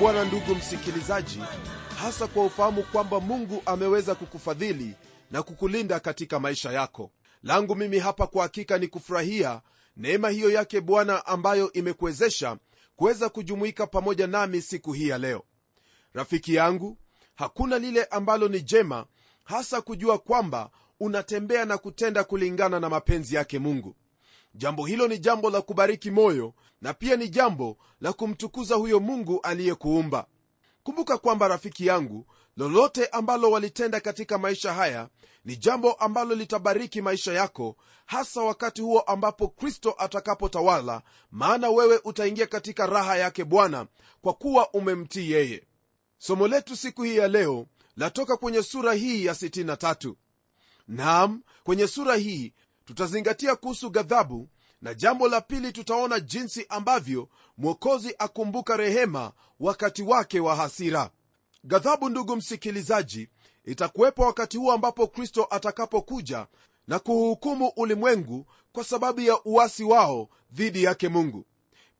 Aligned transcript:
bwana 0.00 0.24
ndugu 0.24 0.54
msikilizaji 0.54 1.40
hasa 2.00 2.26
kwa 2.26 2.44
ufahamu 2.44 2.82
kwamba 2.82 3.20
mungu 3.20 3.62
ameweza 3.66 4.14
kukufadhili 4.14 4.94
na 5.30 5.42
kukulinda 5.42 6.00
katika 6.00 6.40
maisha 6.40 6.72
yako. 6.72 7.10
Langu 7.42 7.74
mimi 7.76 7.98
hapa 7.98 8.26
kwa 8.26 8.42
hakika 8.42 8.78
ni 8.78 8.88
kufurahia 8.88 9.60
neema 9.96 10.28
hiyo 10.30 10.50
yake 10.50 10.80
bwana 10.80 11.26
ambayo 11.26 11.72
imekuwezesha 11.72 12.56
kuweza 12.96 13.28
kujumuika 13.28 13.86
pamoja 13.86 14.26
nami 14.26 14.62
siku 14.62 14.92
hii 14.92 15.08
ya 15.08 15.18
leo. 15.18 15.42
Rafiki 16.14 16.54
yangu 16.54 16.98
hakuna 17.34 17.78
lile 17.78 18.04
ambalo 18.04 18.48
ni 18.48 18.60
jema 18.60 19.06
hasa 19.44 19.80
kujua 19.80 20.18
kwamba 20.18 20.70
unatembea 21.00 21.64
na 21.64 21.78
kutenda 21.78 22.24
kulingana 22.24 22.80
na 22.80 22.88
mapenzi 22.88 23.34
yake 23.36 23.58
mungu. 23.58 23.96
Jambo 24.54 24.86
hilo 24.86 25.08
ni 25.08 25.18
jambo 25.18 25.50
la 25.50 25.62
kubariki 25.62 26.10
moyo 26.10 26.54
na 26.80 26.94
pia 26.94 27.16
ni 27.16 27.28
jambo 27.28 27.76
la 28.00 28.12
kumtukuza 28.12 28.74
huyo 28.74 29.00
mungu 29.00 29.40
aliyekuumba. 29.42 30.26
Kumbuka 30.82 31.18
kwamba 31.18 31.48
rafiki 31.48 31.86
yangu 31.86 32.26
lolote 32.56 33.06
ambalo 33.06 33.50
walitenda 33.50 34.00
katika 34.00 34.38
maisha 34.38 34.74
haya 34.74 35.08
ni 35.44 35.56
jambo 35.56 35.92
ambalo 35.92 36.34
litabariki 36.34 37.02
maisha 37.02 37.32
yako 37.32 37.76
hasa 38.06 38.40
wakati 38.42 38.82
huo 38.82 39.00
ambapo 39.00 39.48
kristo 39.48 39.94
atakapotawala 39.98 41.02
maana 41.30 41.70
wewe 41.70 42.00
utaingia 42.04 42.46
katika 42.46 42.86
raha 42.86 43.16
yake 43.16 43.44
bwana 43.44 43.86
kwa 44.22 44.32
kuwa 44.34 44.70
umemtii 44.70 45.30
yeye. 45.30 45.66
Somo 46.18 46.48
letu 46.48 46.76
siku 46.76 47.02
hii 47.02 47.16
ya 47.16 47.28
leo 47.28 47.66
latoka 47.96 48.36
kwenye 48.36 48.62
sura 48.62 48.92
hii 48.94 49.24
ya 49.24 49.32
63 49.32 50.14
naam 50.88 51.42
kwenye 51.64 51.86
sura 51.88 52.16
hii 52.16 52.52
tutazingatia 52.84 53.56
kuhusu 53.56 53.90
ghadhabu 53.90 54.48
na 54.82 54.94
jambo 54.94 55.28
la 55.28 55.40
pili 55.40 55.72
tutaona 55.72 56.20
jinsi 56.20 56.66
ambavyo 56.68 57.28
mwokozi 57.58 58.14
akumbuka 58.18 58.76
rehema 58.76 59.32
wakati 59.60 60.02
wake 60.02 60.40
wa 60.40 60.56
hasira. 60.56 61.10
Ghadhabu 61.64 62.08
ndugu 62.08 62.36
msikilizaji 62.36 63.28
itakuwepo 63.64 64.22
wakati 64.22 64.56
huo 64.56 64.72
ambapo 64.72 65.06
kristo 65.06 65.46
atakapokuja 65.50 66.46
na 66.88 66.98
kuhukumu 66.98 67.72
ulimwengu 67.76 68.46
kwa 68.72 68.84
sababu 68.84 69.20
ya 69.20 69.42
uwasi 69.44 69.84
wao 69.84 70.28
dhidi 70.52 70.82
yake 70.84 71.08
mungu. 71.08 71.44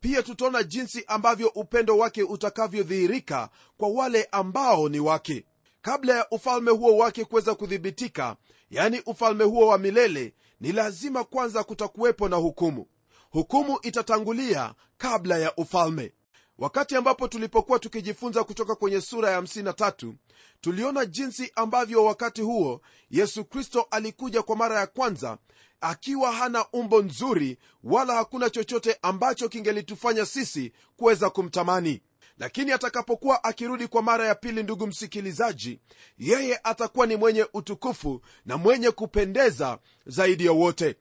Pia 0.00 0.22
tutaona 0.22 0.62
jinsi 0.62 1.04
ambavyo 1.06 1.48
upendo 1.48 1.98
wake 1.98 2.22
utakavyodhihirika 2.22 3.48
kwa 3.76 3.88
wale 3.88 4.28
ambao 4.32 4.88
ni 4.88 5.00
wake. 5.00 5.44
Kabla 5.82 6.14
ya 6.16 6.30
ufalme 6.30 6.70
huo 6.70 6.96
wake 6.96 7.24
kuweza 7.24 7.54
kuthibitika 7.54 8.36
yani 8.70 9.02
ufalme 9.06 9.44
huo 9.44 9.66
wa 9.66 9.78
milele 9.78 10.34
ni 10.60 10.72
lazima 10.72 11.24
kwanza 11.24 11.64
kutakuwepo 11.64 12.28
na 12.28 12.36
hukumu. 12.36 12.86
Hukumu 13.30 13.78
itatangulia 13.82 14.74
kabla 14.96 15.38
ya 15.38 15.56
ufalme. 15.56 16.12
Wakati 16.58 16.96
ambapo 16.96 17.28
tulipokuwa 17.28 17.78
tukijifunza 17.78 18.44
kutoka 18.44 18.74
kwenye 18.74 19.00
sura 19.00 19.30
ya 19.30 19.40
53 19.40 20.12
tuliona 20.60 21.06
jinsi 21.06 21.52
ambavyo 21.54 22.04
wakati 22.04 22.42
huo 22.42 22.80
yesu 23.10 23.44
kristo 23.44 23.86
alikuja 23.90 24.42
kwa 24.42 24.56
mara 24.56 24.80
ya 24.80 24.86
kwanza 24.86 25.38
akiwa 25.80 26.32
hana 26.32 26.66
umbo 26.72 27.02
nzuri 27.02 27.58
wala 27.84 28.14
hakuna 28.14 28.50
chochote 28.50 28.98
ambacho 29.02 29.48
kingelitufanya 29.48 30.26
sisi 30.26 30.72
kuweza 30.96 31.30
kumtamani 31.30 32.02
lakini 32.38 32.72
atakapokuwa 32.72 33.44
akirudi 33.44 33.86
kwa 33.88 34.02
mara 34.02 34.26
ya 34.26 34.34
pili 34.34 34.62
ndugu 34.62 34.86
msikilizaji 34.86 35.80
yeye 36.18 36.60
atakuwa 36.64 37.06
ni 37.06 37.16
mwenye 37.16 37.46
utukufu 37.54 38.20
na 38.46 38.56
mwenye 38.56 38.90
kupendeza 38.90 39.78
zaidi 40.06 40.46
ya 40.46 40.52
wote. 40.52 40.96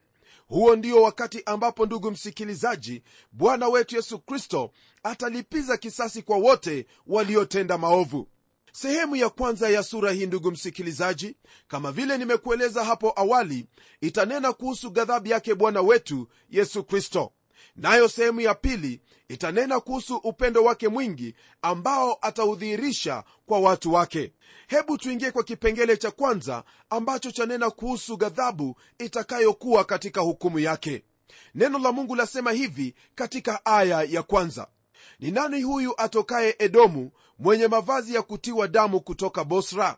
Huo 0.47 0.75
ndio 0.75 1.01
wakati 1.01 1.43
ambapo 1.45 1.85
ndugu 1.85 2.11
msikilizaji 2.11 3.03
bwana 3.31 3.67
wetu 3.67 3.95
yesu 3.95 4.19
kristo 4.19 4.71
atalipiza 5.03 5.77
kisasi 5.77 6.21
kwa 6.21 6.37
wote 6.37 6.85
waliotenda 7.07 7.77
maovu. 7.77 8.27
Sehemu 8.73 9.15
ya 9.15 9.29
kwanza 9.29 9.69
ya 9.69 9.83
sura 9.83 10.11
hii 10.11 10.25
ndugu 10.25 10.51
msikilizaji 10.51 11.35
kama 11.67 11.91
vile 11.91 12.17
nimekueleza 12.17 12.83
hapo 12.83 13.13
awali 13.15 13.67
itanena 14.01 14.53
kuhusu 14.53 14.91
ghadhabu 14.91 15.27
yake 15.27 15.55
bwana 15.55 15.81
wetu 15.81 16.27
yesu 16.49 16.83
kristo 16.83 17.31
nayo 17.75 18.07
sehemu 18.07 18.41
ya 18.41 18.55
pili 18.55 19.01
itanena 19.27 19.79
kuhusu 19.79 20.15
upendo 20.15 20.63
wake 20.63 20.87
mwingi 20.87 21.35
ambao 21.61 22.17
ataudhihirisha 22.21 23.23
kwa 23.45 23.59
watu 23.59 23.93
wake. 23.93 24.33
Hebu 24.67 24.97
tuingie 24.97 25.31
kwa 25.31 25.43
kipengele 25.43 25.97
cha 25.97 26.11
kwanza 26.11 26.63
ambacho 26.89 27.31
chanena 27.31 27.69
kuhusu 27.69 28.17
ghadhabu 28.17 28.75
itakayokuwa 28.99 29.83
katika 29.83 30.21
hukumu 30.21 30.59
yake. 30.59 31.03
Neno 31.55 31.79
la 31.79 31.91
mungu 31.91 32.15
lasema 32.15 32.51
hivi 32.51 32.95
katika 33.15 33.65
aya 33.65 34.03
ya 34.03 34.23
kwanza. 34.23 34.67
Ni 35.19 35.31
nani 35.31 35.61
huyu 35.61 35.93
atokaye 36.01 36.55
edomu 36.59 37.11
mwenye 37.39 37.67
mavazi 37.67 38.15
ya 38.15 38.21
kutiwa 38.21 38.67
damu 38.67 39.01
kutoka 39.01 39.43
bosra? 39.43 39.97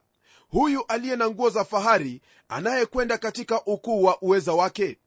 Huyu 0.50 0.86
aliye 0.88 1.16
na 1.16 1.30
nguo 1.30 1.50
za 1.50 1.66
fahari 1.66 2.22
anayekwenda 2.50 3.18
katika 3.18 3.66
ukuu 3.66 4.04
wa 4.04 4.22
uweza 4.22 4.54
wake? 4.54 4.98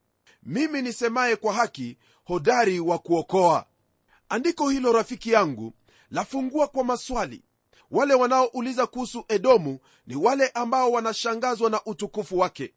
Mimi 0.42 0.82
nisemaye 0.82 1.36
kwa 1.36 1.52
haki 1.52 1.98
hodari 2.30 2.80
wa 2.80 2.98
kuokoa. 2.98 3.64
Andiko 4.28 4.68
hilo 4.70 4.92
rafiki 4.92 5.30
yangu 5.32 5.72
lafungua 6.10 6.68
kwa 6.68 6.84
maswali. 6.84 7.42
Wale 7.90 8.14
wanaouliza 8.14 8.86
kuhusu 8.86 9.24
edomu 9.28 9.78
ni 10.06 10.16
wale 10.16 10.48
ambao 10.48 10.92
wanashangazwa 10.92 11.70
na 11.70 11.84
utukufu 11.84 12.38
wake. 12.38 12.74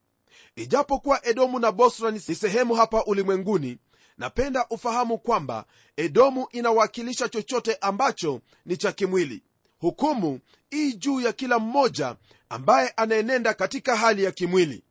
Ijapokuwa 0.56 1.26
edomu 1.26 1.60
na 1.60 1.72
bosra 1.72 2.12
ni 2.12 2.20
sehemu 2.20 2.74
hapa 2.76 3.04
ulimwenguni 3.06 3.78
napenda 4.18 4.66
ufahamu 4.70 5.18
kwamba 5.18 5.66
edomu 5.98 6.48
inawakilisha 6.52 7.30
chochote 7.30 7.76
ambacho 7.82 8.42
ni 8.66 8.78
cha 8.78 8.92
kimwili. 8.92 9.44
Hukumu 9.80 10.40
ii 10.74 10.94
juu 10.94 11.22
ya 11.22 11.34
kila 11.34 11.60
mmoja 11.60 12.16
ambaye 12.50 12.90
anaenenda 12.90 13.54
katika 13.54 13.96
hali 13.96 14.24
ya 14.24 14.32
kimwili 14.32 14.84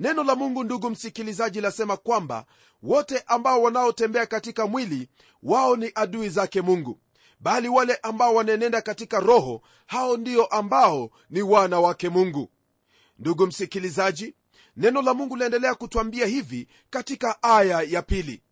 neno 0.00 0.22
la 0.24 0.34
mungu 0.34 0.64
ndugu 0.64 0.90
msikilizaji 0.90 1.60
lasema 1.60 1.96
kwamba 1.96 2.44
wote 2.82 3.22
ambao 3.26 3.62
wanaotembea 3.62 4.26
katika 4.26 4.66
mwili 4.66 5.08
wao 5.42 5.76
ni 5.76 5.92
adui 5.94 6.28
zake 6.28 6.60
mungu. 6.62 7.00
Bali 7.40 7.68
wale 7.68 7.94
ambao 8.02 8.34
wanaenenda 8.34 8.80
katika 8.82 9.20
roho 9.20 9.62
hao 9.86 10.16
ndio 10.16 10.44
ambao 10.46 11.10
ni 11.30 11.42
wana 11.42 11.80
wake 11.80 12.08
mungu. 12.08 12.50
Ndugu 13.18 13.46
msikilizaji 13.46 14.34
neno 14.76 15.02
la 15.02 15.14
mungu 15.14 15.36
laendelea 15.36 15.74
kutwambia 15.74 16.26
hivi 16.26 16.68
katika 16.90 17.42
aya 17.42 17.82
ya 17.82 18.02
pili. 18.02 18.42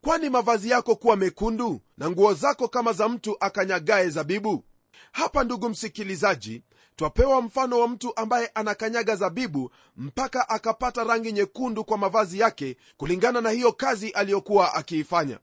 Kwani 0.00 0.30
mavazi 0.30 0.70
yako 0.70 0.96
kuwa 0.96 1.16
mekundu 1.16 1.80
na 1.98 2.10
nguo 2.10 2.34
zako 2.34 2.68
kama 2.68 2.92
za 2.92 3.08
mtu 3.08 3.36
akanyagaye 3.40 4.08
zabibu? 4.10 4.64
Hapa 5.12 5.44
ndugu 5.44 5.68
msikilizaji 5.68 6.62
twapewa 6.96 7.42
mfano 7.42 7.78
wa 7.78 7.88
mtu 7.88 8.16
ambaye 8.16 8.46
anakanyaga 8.54 9.16
zabibu 9.16 9.70
mpaka 9.96 10.48
akapata 10.48 11.04
rangi 11.04 11.32
nyekundu 11.32 11.84
kwa 11.84 11.98
mavazi 11.98 12.38
yake 12.38 12.76
kulingana 12.96 13.40
na 13.40 13.50
hiyo 13.50 13.72
kazi 13.72 14.10
aliyokuwa 14.10 14.74
akiifanya. 14.74 15.38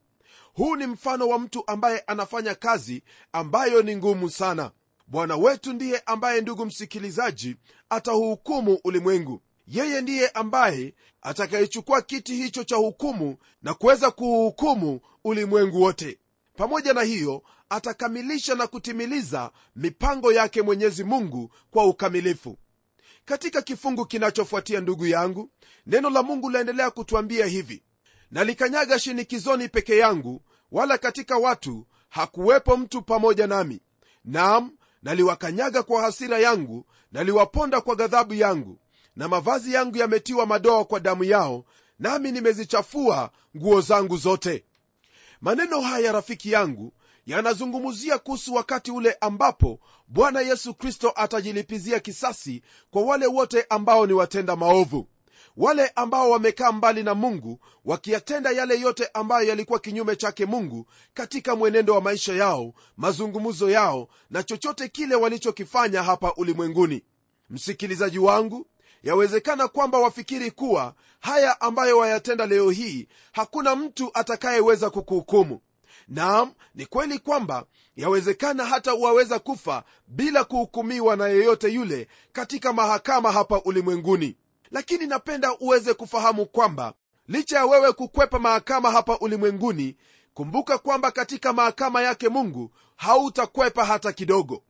Huu 0.54 0.76
ni 0.76 0.88
mfano 0.88 1.28
wa 1.28 1.40
mtu 1.40 1.64
ambaye 1.68 2.00
anafanya 2.08 2.56
kazi 2.56 3.04
ambayo 3.32 3.82
ni 3.82 3.96
ngumu 3.96 4.30
sana. 4.30 4.72
Bwana 5.08 5.36
wetu 5.38 5.74
ndiye 5.74 6.02
ambaye 6.06 6.42
ndugu 6.42 6.66
msikilizaji 6.66 7.56
atahuhukumu 7.90 8.80
ulimwengu. 8.84 9.42
Yeye 9.68 10.02
ndiye 10.02 10.30
ambaye 10.30 10.94
atakayechukua 11.22 12.02
kiti 12.02 12.36
hicho 12.36 12.64
cha 12.64 12.76
hukumu 12.76 13.38
na 13.62 13.74
kuweza 13.74 14.12
kuuhukumu 14.12 15.00
ulimwengu 15.24 15.82
wote. 15.82 16.20
Pamoja 16.56 16.94
na 16.94 17.02
hiyo 17.02 17.44
atakamilisha 17.70 18.56
na 18.56 18.68
kutimiliza 18.68 19.52
mipango 19.76 20.32
yake 20.34 20.62
mwenyezi 20.62 21.04
mungu 21.04 21.52
kwa 21.72 21.86
ukamilifu. 21.86 22.58
Katika 23.26 23.62
kifungu 23.62 24.06
kinachofuatia 24.06 24.80
ndugu 24.80 25.06
yangu 25.08 25.50
neno 25.86 26.10
la 26.10 26.24
mungu 26.24 26.50
laendelea 26.50 26.92
kutwambia 26.92 27.46
hivi. 27.46 27.84
Nalikanyaga 28.32 29.00
shinikizoni 29.00 29.70
peke 29.70 29.98
yangu 29.98 30.42
wala 30.72 30.98
katika 30.98 31.38
watu 31.38 31.88
hakuwepo 32.10 32.78
mtu 32.78 33.02
pamoja 33.02 33.48
nami. 33.48 33.82
Naam 34.26 34.72
naliwakanyaga 35.04 35.84
kwa 35.84 36.02
hasira 36.02 36.40
yangu 36.40 36.86
naliwaponda 37.12 37.82
kwa 37.82 37.96
ghadhabu 37.96 38.34
yangu 38.34 38.80
na 39.16 39.28
mavazi 39.28 39.74
yangu 39.74 39.98
yametiwa 39.98 40.46
madoa 40.46 40.86
kwa 40.86 41.00
damu 41.00 41.24
yao 41.24 41.66
nami 42.00 42.32
nimezichafua 42.32 43.32
nguo 43.58 43.82
zangu 43.82 44.18
zote. 44.18 44.66
Maneno 45.42 45.82
haya 45.82 46.12
rafiki 46.12 46.52
yangu 46.52 46.94
yanazungumzia 47.28 48.18
kuhusu 48.18 48.54
wakati 48.54 48.92
ule 48.92 49.18
ambapo 49.22 49.80
bwana 50.08 50.42
yesu 50.42 50.74
kristo 50.74 51.14
atajilipizia 51.16 52.00
kisasi 52.00 52.62
kwa 52.92 53.02
wale 53.02 53.28
wote 53.28 53.66
ambao 53.70 54.06
ni 54.06 54.14
watenda 54.14 54.56
maovu. 54.56 55.08
Wale 55.58 55.88
ambao 55.96 56.30
wamekaa 56.30 56.72
mbali 56.72 57.04
na 57.04 57.16
mungu 57.16 57.60
wakiyatenda 57.86 58.52
yale 58.52 58.80
yote 58.80 59.10
ambayo 59.14 59.48
yalikuwa 59.48 59.80
kinyume 59.80 60.16
chake 60.16 60.46
mungu 60.46 60.86
katika 61.14 61.56
mwenendo 61.56 61.94
wa 61.96 62.02
maisha 62.02 62.34
yao 62.34 62.74
mazungumzo 62.98 63.70
yao 63.70 64.08
na 64.30 64.44
chochote 64.44 64.88
kile 64.88 65.16
walichokifanya 65.16 66.04
hapa 66.04 66.34
ulimwenguni. 66.34 67.04
Msikilizaji 67.50 68.20
wangu 68.20 68.68
yawezekana 69.04 69.68
kwamba 69.68 70.00
wafikiri 70.00 70.52
kuwa 70.52 70.94
haya 71.20 71.62
ambayo 71.62 71.98
wayatenda 71.98 72.46
leo 72.46 72.70
hii 72.70 73.08
hakuna 73.32 73.76
mtu 73.76 74.12
atakayeweza 74.14 74.90
kukuhukumu 74.90 75.62
naam 76.08 76.54
ni 76.76 76.86
kweli 76.86 77.20
kwamba 77.20 77.66
yawezekana 77.96 78.66
hata 78.66 78.94
waweza 78.94 79.40
kufa 79.40 79.84
bila 80.08 80.44
kuhukumiwa 80.44 81.16
na 81.16 81.28
yeyote 81.28 81.70
yule 81.74 82.08
katika 82.32 82.74
mahakama 82.74 83.32
hapa 83.32 83.62
ulimwenguni. 83.62 84.38
Lakini 84.72 85.08
napenda 85.08 85.58
uweze 85.60 85.94
kufahamu 85.94 86.46
kwamba 86.46 86.94
licha 87.28 87.58
ya 87.58 87.66
wewe 87.66 87.94
kukwepa 87.94 88.40
mahakama 88.40 88.92
hapa 88.92 89.20
ulimwenguni 89.20 89.96
kumbuka 90.34 90.78
kwamba 90.78 91.12
katika 91.12 91.54
mahakama 91.54 92.02
yake 92.02 92.30
mungu 92.30 92.72
hautakwepa 92.96 93.86
hata 93.86 94.14
kidogo. 94.14 94.64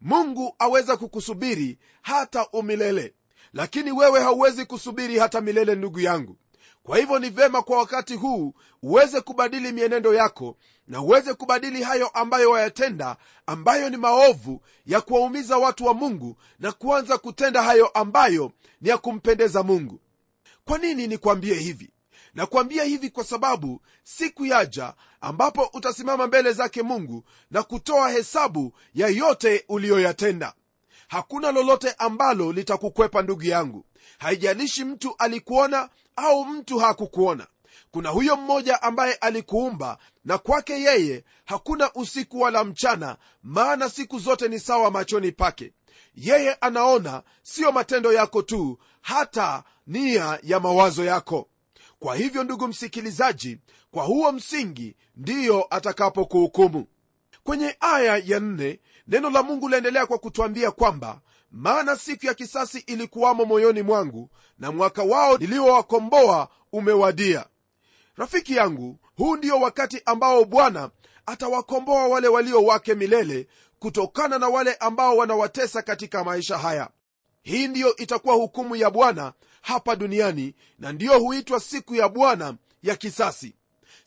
Mungu 0.00 0.54
aweza 0.58 0.96
kukusubiri 0.96 1.78
hata 2.02 2.46
umilele. 2.52 3.14
Lakini 3.52 3.92
wewe 3.92 4.20
hauwezi 4.20 4.64
kusubiri 4.66 5.18
hata 5.18 5.40
milele 5.40 5.74
ndugu 5.74 6.00
yangu 6.00 6.36
kwa 6.82 6.98
hivyo 6.98 7.18
ni 7.18 7.30
vema 7.30 7.62
kwa 7.62 7.78
wakati 7.78 8.14
huu 8.16 8.54
uweze 8.82 9.20
kubadili 9.20 9.72
mienendo 9.72 10.14
yako 10.14 10.56
na 10.86 11.00
uweze 11.02 11.34
kubadili 11.34 11.82
hayo 11.82 12.08
ambayo 12.08 12.50
wayatenda 12.50 13.16
ambayo 13.46 13.90
ni 13.90 13.96
maovu 13.96 14.62
ya 14.86 15.00
kuwaumiza 15.00 15.58
watu 15.58 15.84
wa 15.84 15.94
mungu 15.94 16.36
na 16.58 16.72
kuanza 16.72 17.18
kutenda 17.18 17.62
hayo 17.62 17.86
ambayo 17.86 18.52
ni 18.80 18.88
ya 18.88 18.98
kumpendeza 18.98 19.62
mungu. 19.62 20.00
Kwa 20.64 20.78
nini 20.78 21.06
nikwambie 21.06 21.54
hivi? 21.54 21.90
Nakwambia 22.34 22.84
hivi 22.84 23.10
kwa 23.10 23.24
sababu 23.24 23.80
siku 24.02 24.46
yaja 24.46 24.94
ambapo 25.20 25.70
utasimama 25.72 26.26
mbele 26.26 26.52
zake 26.52 26.82
mungu 26.82 27.24
na 27.50 27.62
kutoa 27.62 28.10
hesabu 28.10 28.72
ya 28.94 29.08
yote 29.08 29.64
uliyoyatenda 29.68 30.54
hakuna 31.12 31.52
lolote 31.52 31.94
ambalo 31.98 32.52
litakukwepa 32.52 33.22
ndugu 33.22 33.42
yangu. 33.44 33.84
Haijalishi 34.18 34.84
mtu 34.84 35.14
alikuona 35.18 35.88
au 36.16 36.44
mtu 36.44 36.78
hakukuona. 36.78 37.46
Kuna 37.90 38.08
huyo 38.08 38.36
mmoja 38.36 38.82
ambaye 38.82 39.14
alikuumba 39.14 39.98
na 40.24 40.38
kwake 40.38 40.72
yeye 40.72 41.24
hakuna 41.44 41.92
usiku 41.94 42.40
wala 42.40 42.64
mchana 42.64 43.16
maana 43.42 43.88
siku 43.88 44.18
zote 44.18 44.48
ni 44.48 44.58
sawa 44.60 44.90
machoni 44.90 45.32
pake. 45.32 45.72
Yeye 46.14 46.54
anaona 46.54 47.22
siyo 47.42 47.72
matendo 47.72 48.12
yako 48.12 48.42
tu 48.42 48.78
hata 49.00 49.64
nia 49.86 50.38
ya 50.42 50.60
mawazo 50.60 51.04
yako. 51.04 51.48
Kwa 51.98 52.16
hivyo 52.16 52.44
ndugu 52.44 52.68
msikilizaji 52.68 53.58
kwa 53.90 54.04
huo 54.04 54.32
msingi 54.32 54.96
ndiyo 55.16 55.66
atakapokuhukumu. 55.70 56.86
Kwenye 57.44 57.76
aya 57.80 58.22
ya 58.24 58.40
nne 58.40 58.80
neno 59.06 59.30
la 59.30 59.42
mungu 59.42 59.68
laendelea 59.68 60.06
kwa 60.06 60.18
kutwambia 60.18 60.70
kwamba 60.70 61.20
maana 61.50 61.96
siku 61.96 62.26
ya 62.26 62.34
kisasi 62.34 62.78
ilikuwamo 62.78 63.44
moyoni 63.44 63.82
mwangu 63.82 64.30
na 64.58 64.72
mwaka 64.72 65.02
wao 65.02 65.38
niliowakomboa 65.38 66.48
umewadia. 66.72 67.46
Rafiki 68.16 68.56
yangu 68.56 68.98
huu 69.16 69.36
ndio 69.36 69.60
wakati 69.60 70.02
ambao 70.06 70.44
bwana 70.44 70.90
atawakomboa 71.26 72.06
wale 72.08 72.28
walio 72.28 72.64
wake 72.64 72.94
milele 72.94 73.46
kutokana 73.78 74.38
na 74.38 74.48
wale 74.48 74.74
ambao 74.74 75.16
wanawatesa 75.16 75.82
katika 75.82 76.24
maisha 76.24 76.58
haya. 76.58 76.90
Hii 77.42 77.68
ndiyo 77.68 77.96
itakuwa 77.96 78.34
hukumu 78.34 78.76
ya 78.76 78.90
bwana 78.90 79.32
hapa 79.62 79.96
duniani 79.96 80.54
na 80.78 80.92
ndiyo 80.92 81.18
huitwa 81.18 81.60
siku 81.60 81.94
ya 81.94 82.08
bwana 82.08 82.54
ya 82.82 82.96
kisasi 82.96 83.54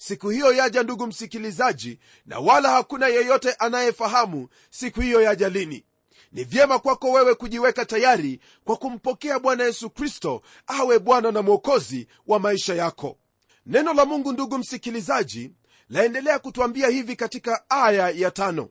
siku 0.07 0.29
hiyo 0.29 0.53
yaja 0.53 0.83
ndugu 0.83 1.07
msikilizaji 1.07 1.99
na 2.25 2.39
wala 2.39 2.69
hakuna 2.69 3.07
yeyote 3.07 3.53
anayefahamu 3.53 4.47
siku 4.69 5.01
hiyo 5.01 5.21
yaja 5.21 5.49
lini. 5.49 5.85
Ni 6.31 6.43
vyema 6.43 6.79
kwako 6.79 7.11
wewe 7.11 7.35
kujiweka 7.35 7.85
tayari 7.85 8.39
kwa 8.65 8.77
kumpokea 8.77 9.39
bwana 9.39 9.63
yesu 9.63 9.89
kristo 9.89 10.41
awe 10.67 10.99
bwana 10.99 11.31
na 11.31 11.41
mwokozi 11.41 12.07
wa 12.27 12.39
maisha 12.39 12.75
yako. 12.75 13.17
Neno 13.65 13.93
la 13.93 14.05
mungu 14.05 14.31
ndugu 14.31 14.57
msikilizaji 14.57 15.51
laendelea 15.89 16.39
kutwambia 16.39 16.87
hivi 16.87 17.15
katika 17.15 17.69
aya 17.69 18.09
ya 18.09 18.31
tano. 18.31 18.69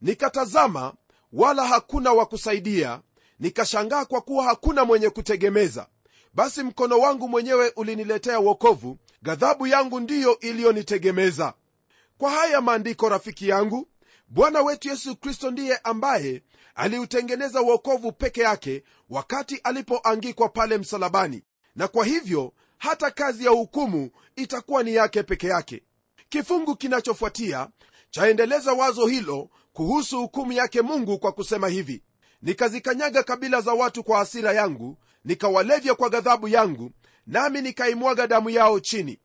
Nikatazama 0.00 0.94
wala 1.32 1.66
hakuna 1.66 2.12
wa 2.12 2.26
kusaidia. 2.26 3.00
Nikashangaa 3.40 4.04
kwa 4.04 4.20
kuwa 4.20 4.44
hakuna 4.44 4.84
mwenye 4.84 5.10
kutegemeza. 5.10 5.86
Basi 6.34 6.62
mkono 6.62 6.98
wangu 6.98 7.28
mwenyewe 7.28 7.72
uliniletea 7.76 8.38
wokovu 8.38 8.98
ghadhabu 9.22 9.66
yangu 9.66 10.00
ndiyo 10.00 10.38
iliyonitegemeza. 10.40 11.54
Kwa 12.18 12.30
haya 12.30 12.60
maandiko 12.60 13.08
rafiki 13.08 13.48
yangu 13.48 13.88
bwana 14.28 14.62
wetu 14.62 14.88
yesu 14.88 15.16
kristo 15.16 15.50
ndiye 15.50 15.76
ambaye 15.76 16.42
aliutengeneza 16.74 17.62
uokovu 17.62 18.12
peke 18.12 18.40
yake 18.40 18.84
wakati 19.10 19.56
alipoangikwa 19.56 20.48
pale 20.48 20.78
msalabani. 20.78 21.42
Na 21.76 21.88
kwa 21.88 22.04
hivyo 22.04 22.52
hata 22.78 23.10
kazi 23.10 23.44
ya 23.44 23.50
hukumu 23.50 24.10
itakuwa 24.36 24.82
ni 24.82 24.94
yake 24.94 25.22
peke 25.22 25.46
yake. 25.46 25.82
Kifungu 26.28 26.76
kinachofuatia 26.76 27.68
chaendeleza 28.10 28.72
wazo 28.72 29.06
hilo 29.06 29.48
kuhusu 29.72 30.20
hukumu 30.20 30.52
yake 30.52 30.82
mungu 30.82 31.18
kwa 31.18 31.32
kusema 31.32 31.68
hivi. 31.68 32.02
Nikazikanyaga 32.42 33.22
kabila 33.22 33.60
za 33.60 33.72
watu 33.72 34.04
kwa 34.04 34.18
hasira 34.18 34.52
yangu 34.52 34.98
nikawalevya 35.24 35.94
kwa 35.94 36.08
ghadhabu 36.08 36.48
yangu 36.48 36.90
nami 37.26 37.62
nikaimwaga 37.62 38.26
damu 38.26 38.50
yao 38.50 38.80
chini. 38.80 39.18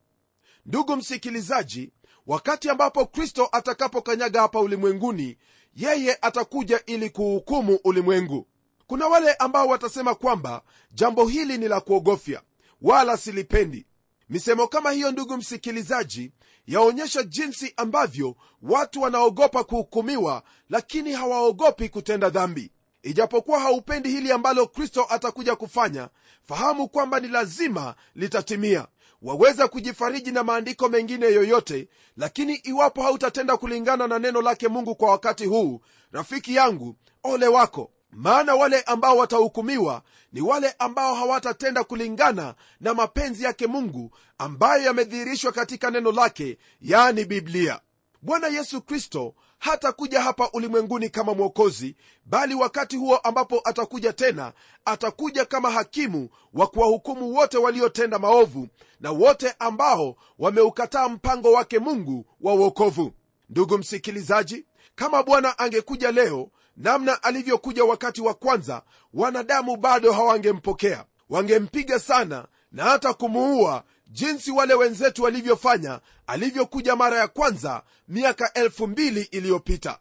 Ndugu 0.65 0.95
msikilizaji 0.95 1.91
wakati 2.27 2.69
ambapo 2.69 3.05
kristo 3.05 3.49
atakapokanyaga 3.51 4.41
hapa 4.41 4.59
ulimwenguni 4.59 5.37
yeye 5.75 6.17
atakuja 6.21 6.81
ili 6.85 7.09
kuhukumu 7.09 7.79
ulimwengu. 7.83 8.47
Kuna 8.87 9.07
wale 9.07 9.33
ambao 9.33 9.67
watasema 9.67 10.15
kwamba 10.15 10.61
jambo 10.91 11.25
hili 11.27 11.57
ni 11.57 11.67
la 11.67 11.81
kuogofya 11.81 12.41
wala 12.81 13.17
silipendi. 13.17 13.85
Misemo 14.29 14.67
kama 14.67 14.91
hiyo 14.91 15.11
ndugu 15.11 15.37
msikilizaji 15.37 16.31
yaonyesha 16.67 17.23
jinsi 17.23 17.73
ambavyo 17.77 18.35
watu 18.61 19.01
wanaogopa 19.01 19.63
kuhukumiwa 19.63 20.43
lakini 20.69 21.13
hawaogopi 21.13 21.89
kutenda 21.89 22.29
dhambi 22.29 22.71
ijapokuwa 23.03 23.59
haupendi 23.59 24.09
hili 24.09 24.31
ambalo 24.31 24.67
kristo 24.67 25.05
atakuja 25.09 25.55
kufanya 25.55 26.09
fahamu 26.43 26.87
kwamba 26.89 27.19
ni 27.19 27.27
lazima 27.27 27.95
litatimia. 28.15 28.87
Waweza 29.21 29.67
kujifariji 29.67 30.31
na 30.31 30.43
maandiko 30.43 30.89
mengine 30.89 31.25
yoyote 31.25 31.87
lakini 32.17 32.55
iwapo 32.55 33.01
hautatenda 33.03 33.57
kulingana 33.57 34.07
na 34.07 34.19
neno 34.19 34.41
lake 34.41 34.67
mungu 34.67 34.95
kwa 34.95 35.09
wakati 35.11 35.45
huu 35.45 35.81
rafiki 36.11 36.55
yangu 36.55 36.95
ole 37.23 37.47
wako. 37.47 37.91
Maana 38.11 38.55
wale 38.55 38.81
ambao 38.81 39.17
watahukumiwa 39.17 40.01
ni 40.33 40.41
wale 40.41 40.75
ambao 40.79 41.15
hawatatenda 41.15 41.83
kulingana 41.83 42.55
na 42.79 42.93
mapenzi 42.93 43.43
yake 43.43 43.67
mungu 43.67 44.11
ambayo 44.37 44.83
yamedhihirishwa 44.83 45.51
katika 45.51 45.91
neno 45.91 46.11
lake 46.11 46.57
yani 46.81 47.25
biblia. 47.25 47.79
Bwana 48.21 48.47
yesu 48.47 48.81
kristo 48.81 49.35
hatakuja 49.61 50.21
hapa 50.21 50.49
ulimwenguni 50.53 51.09
kama 51.09 51.33
mwokozi 51.33 51.95
bali 52.25 52.55
wakati 52.55 52.97
huo 52.97 53.17
ambapo 53.17 53.61
atakuja 53.63 54.13
tena 54.13 54.53
atakuja 54.85 55.45
kama 55.45 55.71
hakimu 55.71 56.29
wa 56.53 56.67
kuwahukumu 56.67 57.33
wote 57.33 57.57
waliotenda 57.57 58.19
maovu 58.19 58.67
na 58.99 59.11
wote 59.11 59.53
ambao 59.59 60.15
wameukataa 60.39 61.09
mpango 61.09 61.51
wake 61.51 61.79
mungu 61.79 62.25
wa 62.41 62.53
uokovu 62.53 63.11
ndugu 63.49 63.77
msikilizaji 63.77 64.65
kama 64.95 65.23
bwana 65.23 65.59
angekuja 65.59 66.11
leo 66.11 66.49
namna 66.77 67.23
alivyokuja 67.23 67.83
wakati 67.85 68.21
wa 68.21 68.33
kwanza 68.33 68.81
wanadamu 69.13 69.77
bado 69.77 70.11
hawangempokea. 70.13 71.05
Wangempiga 71.29 71.99
sana 71.99 72.47
na 72.71 72.83
hata 72.83 73.13
kumuua 73.13 73.83
jinsi 74.11 74.51
wale 74.51 74.73
wenzetu 74.73 75.23
walivyofanya 75.23 75.99
alivyokuja 76.27 76.95
mara 76.95 77.17
ya 77.17 77.27
kwanza 77.27 77.83
miaka 78.07 78.53
elfu 78.53 78.87
mbili 78.87 79.21
iliyopita. 79.21 79.99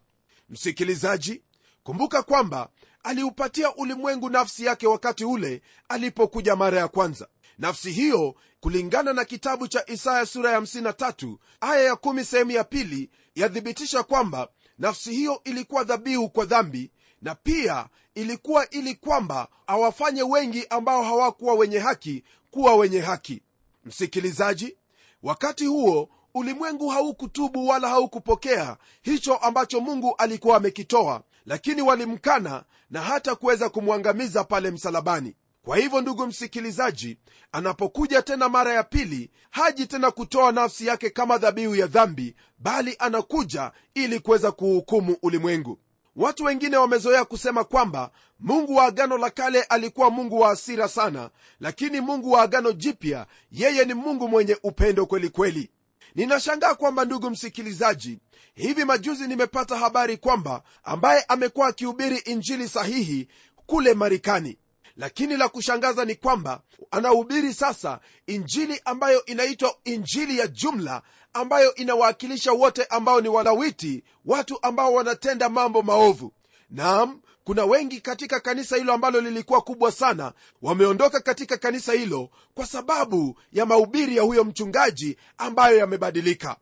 Msikilizaji 0.49 1.41
kumbuka 1.83 2.23
kwamba 2.23 2.69
aliupatia 3.03 3.75
ulimwengu 3.75 4.29
nafsi 4.29 4.65
yake 4.65 4.87
wakati 4.87 5.25
ule 5.25 5.61
alipokuja 5.89 6.55
mara 6.55 6.77
ya 6.77 6.87
kwanza. 6.87 7.27
Nafsi 7.57 7.91
hiyo 7.91 8.35
kulingana 8.59 9.13
na 9.13 9.25
kitabu 9.25 9.67
cha 9.67 9.83
isaya 9.89 10.25
sura 10.25 10.51
ya 10.51 10.59
53 10.59 11.35
aya 11.61 11.83
ya 11.83 11.93
1 11.93 12.23
sehemu 12.23 12.51
ya 12.51 12.63
pili 12.63 13.09
yathibitisha 13.35 14.03
kwamba 14.03 14.47
nafsi 14.77 15.11
hiyo 15.11 15.41
ilikuwa 15.43 15.83
dhabihu 15.83 16.29
kwa 16.29 16.45
dhambi 16.45 16.91
na 17.21 17.35
pia 17.35 17.87
ilikuwa 18.15 18.69
ili 18.69 18.95
kwamba 18.95 19.47
awafanye 19.67 20.23
wengi 20.23 20.65
ambao 20.69 21.03
hawakuwa 21.03 21.53
wenye 21.53 21.79
haki 21.79 22.23
kuwa 22.51 22.75
wenye 22.75 22.99
haki 22.99 23.41
msikilizaji 23.85 24.77
wakati 25.23 25.65
huo 25.65 26.09
ulimwengu 26.33 26.89
haukutubu 26.89 27.67
wala 27.67 27.89
haukupokea 27.89 28.77
hicho 29.01 29.35
ambacho 29.35 29.79
mungu 29.79 30.15
alikuwa 30.17 30.57
amekitoa 30.57 31.23
lakini 31.45 31.81
walimkana 31.81 32.63
na 32.89 33.01
hata 33.01 33.35
kuweza 33.35 33.69
kumwangamiza 33.69 34.43
pale 34.43 34.71
msalabani. 34.71 35.35
Kwa 35.63 35.77
hivyo 35.77 36.01
ndugu 36.01 36.27
msikilizaji 36.27 37.17
anapokuja 37.51 38.21
tena 38.21 38.49
mara 38.49 38.73
ya 38.73 38.83
pili 38.83 39.31
haji 39.49 39.87
tena 39.87 40.11
kutoa 40.11 40.51
nafsi 40.51 40.85
yake 40.85 41.09
kama 41.09 41.37
dhabihu 41.37 41.75
ya 41.75 41.87
dhambi 41.87 42.35
bali 42.57 42.95
anakuja 42.99 43.71
ili 43.93 44.19
kuweza 44.19 44.51
kuhukumu 44.51 45.17
ulimwengu 45.21 45.79
watu 46.15 46.43
wengine 46.43 46.77
wamezoea 46.77 47.25
kusema 47.25 47.63
kwamba 47.63 48.11
mungu 48.39 48.75
wa 48.75 48.85
agano 48.85 49.17
la 49.17 49.29
kale 49.29 49.63
alikuwa 49.63 50.09
mungu 50.09 50.39
wa 50.39 50.51
asira 50.51 50.87
sana 50.87 51.29
lakini 51.59 52.01
mungu 52.01 52.31
wa 52.31 52.41
agano 52.41 52.71
jipya 52.71 53.25
yeye 53.51 53.85
ni 53.85 53.93
mungu 53.93 54.27
mwenye 54.29 54.57
upendo 54.63 55.05
kweli 55.05 55.29
kweli. 55.29 55.69
Ninashangaa 56.15 56.75
kwamba 56.75 57.05
ndugu 57.05 57.29
msikilizaji 57.29 58.19
hivi 58.55 58.85
majuzi 58.85 59.27
nimepata 59.27 59.77
habari 59.77 60.17
kwamba 60.17 60.63
ambaye 60.83 61.23
amekuwa 61.27 61.67
akihubiri 61.67 62.17
injili 62.17 62.67
sahihi 62.69 63.27
kule 63.65 63.93
marekani. 63.93 64.57
Lakini 64.97 65.37
la 65.37 65.49
kushangaza 65.49 66.05
ni 66.05 66.15
kwamba 66.15 66.61
anahubiri 66.91 67.53
sasa 67.53 67.99
injili 68.27 68.81
ambayo 68.85 69.25
inaitwa 69.25 69.75
injili 69.83 70.37
ya 70.37 70.47
jumla 70.47 71.01
ambayo 71.33 71.75
inawakilisha 71.75 72.51
wote 72.51 72.83
ambao 72.85 73.21
ni 73.21 73.29
walawiti 73.29 74.03
watu 74.25 74.59
ambao 74.61 74.93
wanatenda 74.93 75.49
mambo 75.49 75.81
maovu. 75.81 76.33
Naam 76.69 77.21
kuna 77.43 77.65
wengi 77.65 78.01
katika 78.01 78.39
kanisa 78.39 78.77
hilo 78.77 78.93
ambalo 78.93 79.21
lilikuwa 79.21 79.61
kubwa 79.61 79.91
sana. 79.91 80.33
Wameondoka 80.61 81.19
katika 81.19 81.57
kanisa 81.57 81.93
hilo 81.93 82.29
kwa 82.53 82.65
sababu 82.65 83.39
ya 83.51 83.65
mahubiri 83.65 84.17
ya 84.17 84.23
huyo 84.23 84.43
mchungaji 84.43 85.17
ambayo 85.37 85.77
yamebadilika. 85.77 86.55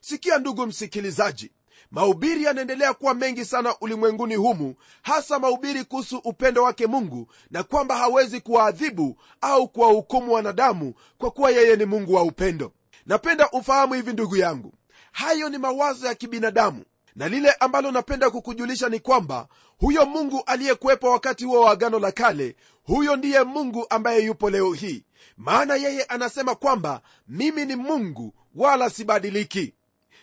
Sikia 0.00 0.38
ndugu 0.38 0.66
msikilizaji 0.66 1.50
mahubiri 1.90 2.44
yanaendelea 2.44 2.94
kuwa 2.94 3.14
mengi 3.14 3.44
sana 3.44 3.74
ulimwenguni 3.80 4.34
humu 4.34 4.74
hasa 5.02 5.38
mahubiri 5.38 5.84
kuhusu 5.84 6.16
upendo 6.24 6.62
wake 6.62 6.86
mungu 6.86 7.28
na 7.50 7.62
kwamba 7.62 7.96
hawezi 7.96 8.40
kuwaadhibu 8.40 9.16
au 9.40 9.68
kuwahukumu 9.68 10.32
wanadamu 10.32 10.94
kwa 11.18 11.30
kuwa 11.30 11.50
yeye 11.50 11.76
ni 11.76 11.84
mungu 11.84 12.14
wa 12.14 12.22
upendo 12.22 12.72
napenda 13.08 13.50
ufahamu 13.50 13.94
hivi 13.94 14.12
ndugu 14.12 14.36
yangu. 14.36 14.72
Hayo 15.12 15.48
ni 15.48 15.58
mawazo 15.58 16.06
ya 16.06 16.14
kibinadamu 16.14 16.84
na 17.16 17.28
lile 17.28 17.52
ambalo 17.52 17.90
napenda 17.90 18.30
kukujulisha 18.30 18.88
ni 18.88 19.00
kwamba 19.00 19.48
huyo 19.78 20.06
mungu 20.06 20.42
aliyekuwepo 20.46 21.10
wakati 21.10 21.44
huo 21.44 21.60
wa 21.60 21.70
agano 21.72 21.98
la 21.98 22.12
kale 22.12 22.56
huyo 22.84 23.16
ndiye 23.16 23.42
mungu 23.42 23.86
ambaye 23.90 24.24
yupo 24.24 24.50
leo 24.50 24.72
hii. 24.72 25.04
Maana 25.36 25.74
yeye 25.74 26.02
anasema 26.04 26.54
kwamba 26.54 27.00
mimi 27.28 27.64
ni 27.66 27.76
mungu 27.76 28.34
wala 28.54 28.90
sibadiliki. 28.90 29.74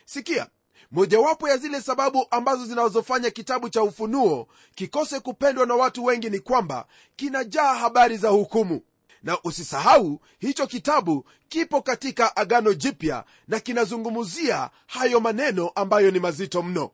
Sikia 0.05 0.47
mojawapo 0.91 1.49
ya 1.49 1.57
zile 1.57 1.81
sababu 1.81 2.27
ambazo 2.31 2.65
zinazofanya 2.65 3.29
kitabu 3.29 3.69
cha 3.69 3.83
ufunuo 3.83 4.47
kikose 4.75 5.19
kupendwa 5.19 5.65
na 5.65 5.75
watu 5.75 6.05
wengi 6.05 6.29
ni 6.29 6.39
kwamba 6.39 6.85
kinajaa 7.15 7.73
habari 7.73 8.17
za 8.17 8.29
hukumu 8.29 8.81
na 9.25 9.37
usisahau 9.43 10.21
hicho 10.39 10.67
kitabu 10.67 11.25
kipo 11.47 11.81
katika 11.81 12.35
agano 12.35 12.73
jipya 12.73 13.23
na 13.47 13.59
kinazungumzia 13.59 14.69
hayo 14.87 15.19
maneno 15.19 15.71
ambayo 15.75 16.11
ni 16.11 16.19
mazito 16.19 16.63
mno. 16.63 16.91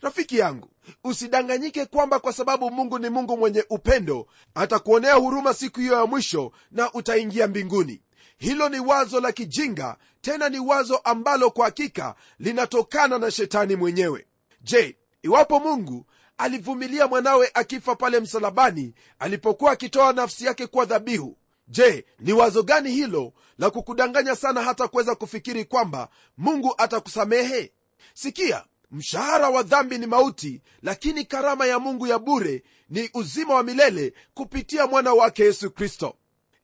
Rafiki 0.00 0.38
yangu 0.38 0.68
usidanganyike 1.04 1.86
kwamba 1.86 2.18
kwa 2.18 2.32
sababu 2.32 2.70
mungu 2.70 2.98
ni 2.98 3.08
mungu 3.10 3.36
mwenye 3.36 3.64
upendo 3.70 4.26
atakuonea 4.54 5.14
huruma 5.14 5.54
siku 5.54 5.80
hiyo 5.80 5.94
ya 5.94 6.06
mwisho 6.06 6.52
na 6.70 6.92
utaingia 6.92 7.48
mbinguni. 7.48 8.02
Hilo 8.38 8.68
ni 8.68 8.80
wazo 8.80 9.20
la 9.20 9.32
kijinga 9.32 9.96
tena 10.20 10.48
ni 10.48 10.58
wazo 10.58 10.96
ambalo 10.96 11.50
kwa 11.50 11.64
hakika 11.64 12.14
linatokana 12.38 13.18
na 13.18 13.30
shetani 13.30 13.76
mwenyewe. 13.76 14.26
Je 14.60 14.96
iwapo 15.22 15.60
mungu 15.60 16.06
alivumilia 16.38 17.06
mwanawe 17.06 17.50
akifa 17.54 17.96
pale 17.96 18.20
msalabani 18.20 18.94
alipokuwa 19.18 19.72
akitoa 19.72 20.12
nafsi 20.12 20.44
yake 20.44 20.66
kuwa 20.66 20.84
dhabihu 20.84 21.36
je 21.72 22.04
ni 22.20 22.32
wazo 22.32 22.62
gani 22.62 22.90
hilo 22.90 23.32
la 23.58 23.70
kukudanganya 23.70 24.36
sana 24.36 24.62
hata 24.62 24.88
kuweza 24.88 25.14
kufikiri 25.14 25.64
kwamba 25.64 26.08
mungu 26.38 26.74
atakusamehe? 26.78 27.72
Sikia 28.14 28.64
mshahara 28.90 29.48
wa 29.50 29.62
dhambi 29.62 29.98
ni 29.98 30.06
mauti 30.06 30.60
lakini 30.82 31.24
karama 31.24 31.66
ya 31.66 31.78
mungu 31.78 32.06
ya 32.06 32.18
bure 32.18 32.62
ni 32.90 33.10
uzima 33.14 33.54
wa 33.54 33.62
milele 33.62 34.12
kupitia 34.34 34.86
mwana 34.86 35.14
wake 35.14 35.42
yesu 35.44 35.70
kristo. 35.70 36.14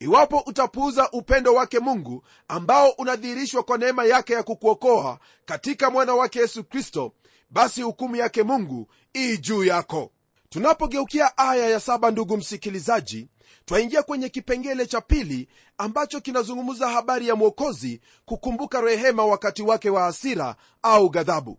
Iwapo 0.00 0.38
utapuuza 0.46 1.10
upendo 1.10 1.54
wake 1.54 1.78
mungu 1.78 2.24
ambao 2.48 2.90
unadhihirishwa 2.90 3.62
kwa 3.62 3.78
neema 3.78 4.04
yake 4.04 4.32
ya 4.32 4.42
kukuokoa 4.42 5.18
katika 5.44 5.90
mwana 5.90 6.14
wake 6.14 6.38
yesu 6.38 6.64
kristo 6.64 7.12
basi 7.50 7.82
hukumu 7.82 8.16
yake 8.16 8.42
mungu 8.42 8.88
ii 9.16 9.36
juu 9.38 9.64
yako. 9.64 10.10
Tunapogeukia 10.48 11.38
aya 11.38 11.68
ya 11.70 11.80
saba 11.80 12.10
ndugu 12.10 12.36
msikilizaji 12.36 13.28
twaingia 13.64 14.02
kwenye 14.02 14.28
kipengele 14.28 14.86
cha 14.86 15.00
pili 15.00 15.48
ambacho 15.78 16.20
kinazungumza 16.20 16.88
habari 16.88 17.28
ya 17.28 17.36
mwokozi 17.36 18.00
kukumbuka 18.24 18.80
rehema 18.80 19.26
wakati 19.26 19.62
wake 19.62 19.90
wa 19.90 20.02
hasira 20.02 20.56
au 20.82 21.08
ghadhabu. 21.10 21.58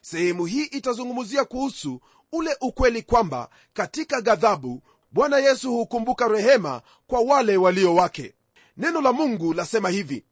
Sehemu 0.00 0.46
hii 0.46 0.64
itazungumzia 0.64 1.44
kuhusu 1.44 2.00
ule 2.32 2.56
ukweli 2.60 3.02
kwamba 3.02 3.48
katika 3.72 4.20
ghadhabu 4.20 4.82
bwana 5.12 5.38
yesu 5.38 5.72
hukumbuka 5.72 6.28
rehema 6.28 6.82
kwa 7.06 7.20
wale 7.20 7.56
walio 7.56 7.94
wake. 7.94 8.34
Neno 8.76 9.00
la 9.00 9.12
mungu 9.12 9.52
lasema 9.54 9.88
hivi 9.90 10.24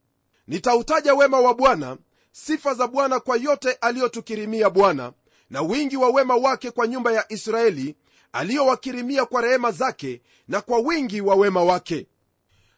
nitautaja 0.47 1.15
wema 1.15 1.41
wa 1.41 1.55
bwana 1.55 1.97
sifa 2.33 2.75
za 2.75 2.87
bwana 2.87 3.21
kwa 3.21 3.37
yote 3.37 3.73
aliyotukirimia 3.73 4.71
bwana 4.71 5.13
na 5.51 5.63
wingi 5.63 5.97
wa 5.97 6.09
wema 6.11 6.37
wake 6.37 6.71
kwa 6.71 6.87
nyumba 6.87 7.13
ya 7.13 7.33
israeli 7.33 7.97
aliyowakirimia 8.35 9.25
kwa 9.27 9.43
rehema 9.43 9.71
zake 9.73 10.23
na 10.49 10.61
kwa 10.61 10.79
wingi 10.79 11.21
wa 11.21 11.35
wema 11.35 11.63
wake. 11.65 12.07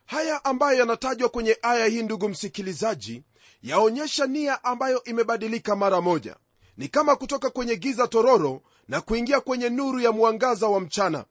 Haya 0.06 0.44
ambayo 0.44 0.78
yanatajwa 0.78 1.28
kwenye 1.28 1.58
aya 1.62 1.86
hii 1.86 2.02
ndugu 2.02 2.28
msikilizaji 2.28 3.22
yaonyesha 3.62 4.26
nia 4.26 4.64
ambayo 4.64 5.04
imebadilika 5.04 5.76
mara 5.76 6.00
moja. 6.00 6.36
Ni 6.76 6.88
kama 6.88 7.16
kutoka 7.16 7.50
kwenye 7.50 7.76
giza 7.76 8.08
tororo 8.08 8.62
na 8.88 9.00
kuingia 9.00 9.40
kwenye 9.40 9.68
nuru 9.70 10.00
ya 10.00 10.12
mwangaza 10.12 10.68
wa 10.68 10.80
mchana. 10.80 11.24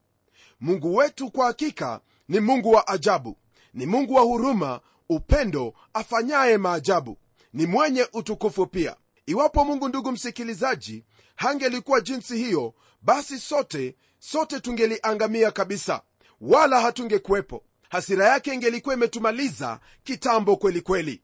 Mungu 0.59 0.95
wetu 0.95 1.31
kwa 1.31 1.45
hakika 1.45 2.01
ni 2.27 2.39
mungu 2.39 2.71
wa 2.71 2.87
ajabu. 2.87 3.37
Ni 3.73 3.85
mungu 3.85 4.13
wa 4.13 4.21
huruma 4.21 4.79
upendo 5.09 5.73
afanyaye 5.93 6.57
maajabu. 6.57 7.17
Ni 7.53 7.65
mwenye 7.65 8.07
utukufu 8.13 8.67
pia. 8.67 8.95
Iwapo 9.25 9.65
mungu 9.65 9.87
ndugu 9.89 10.11
msikilizaji 10.11 11.03
hangelikuwa 11.35 12.01
jinsi 12.01 12.37
hiyo 12.37 12.73
basi 13.01 13.39
sote 13.39 13.95
sote 14.31 14.59
tungeliangamia 14.59 15.51
kabisa 15.51 16.01
wala 16.41 16.81
hatungekuwepo. 16.81 17.63
Hasira 17.89 18.27
yake 18.27 18.53
ingelikuwa 18.53 18.95
imetumaliza 18.95 19.79
kitambo 20.03 20.55
kweli 20.57 20.81
kweli. 20.81 21.21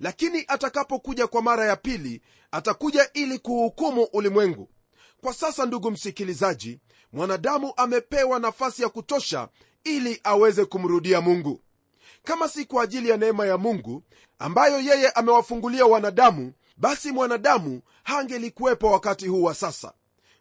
Lakini 0.00 0.44
atakapokuja 0.48 1.26
kwa 1.26 1.42
mara 1.42 1.64
ya 1.64 1.76
pili 1.76 2.22
atakuja 2.50 3.10
ili 3.12 3.38
kuhukumu 3.38 4.02
ulimwengu. 4.12 4.68
Kwa 5.20 5.34
sasa 5.34 5.66
ndugu 5.66 5.90
msikilizaji 5.90 6.80
mwanadamu 7.12 7.72
amepewa 7.76 8.38
nafasi 8.38 8.82
ya 8.82 8.88
kutosha 8.88 9.48
ili 9.84 10.20
aweze 10.24 10.64
kumrudia 10.64 11.20
mungu. 11.20 11.60
Kama 12.24 12.48
si 12.48 12.64
kwa 12.64 12.82
ajili 12.82 13.08
ya 13.08 13.16
neema 13.16 13.46
ya 13.46 13.58
mungu 13.58 14.02
ambayo 14.38 14.80
yeye 14.80 15.10
amewafungulia 15.10 15.86
wanadamu 15.86 16.52
basi 16.76 17.12
mwanadamu 17.12 17.82
hangelikuwepo 18.02 18.90
wakati 18.90 19.26
huu 19.28 19.42
wa 19.42 19.54
sasa. 19.54 19.92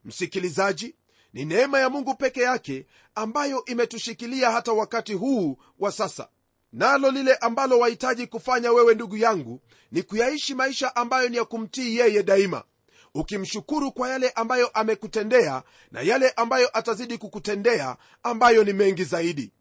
Msikilizaji 0.06 0.96
ni 1.34 1.46
neema 1.46 1.80
ya 1.80 1.90
mungu 1.90 2.16
peke 2.16 2.42
yake 2.42 2.86
ambayo 3.16 3.66
imetushikilia 3.66 4.52
hata 4.52 4.72
wakati 4.74 5.14
huu 5.14 5.58
wa 5.80 5.92
sasa. 5.92 6.28
Nalo 6.74 7.12
lile 7.12 7.36
ambalo 7.36 7.80
wahitaji 7.80 8.28
kufanya 8.28 8.72
wewe 8.72 8.96
ndugu 8.96 9.18
yangu 9.18 9.62
ni 9.92 10.04
kuyaishi 10.04 10.56
maisha 10.56 10.96
ambayo 10.96 11.30
ni 11.30 11.38
ya 11.38 11.46
kumtii 11.46 11.98
yeye 11.98 12.24
daima. 12.24 12.64
Ukimshukuru 13.16 13.92
kwa 13.92 14.10
yale 14.10 14.30
ambayo 14.30 14.68
amekutendea 14.68 15.64
na 15.92 16.02
yale 16.02 16.30
ambayo 16.30 16.78
atazidi 16.78 17.18
kukutendea 17.18 17.98
ambayo 18.24 18.64
ni 18.64 18.74
mengi 18.74 19.04
zaidi. 19.04 19.52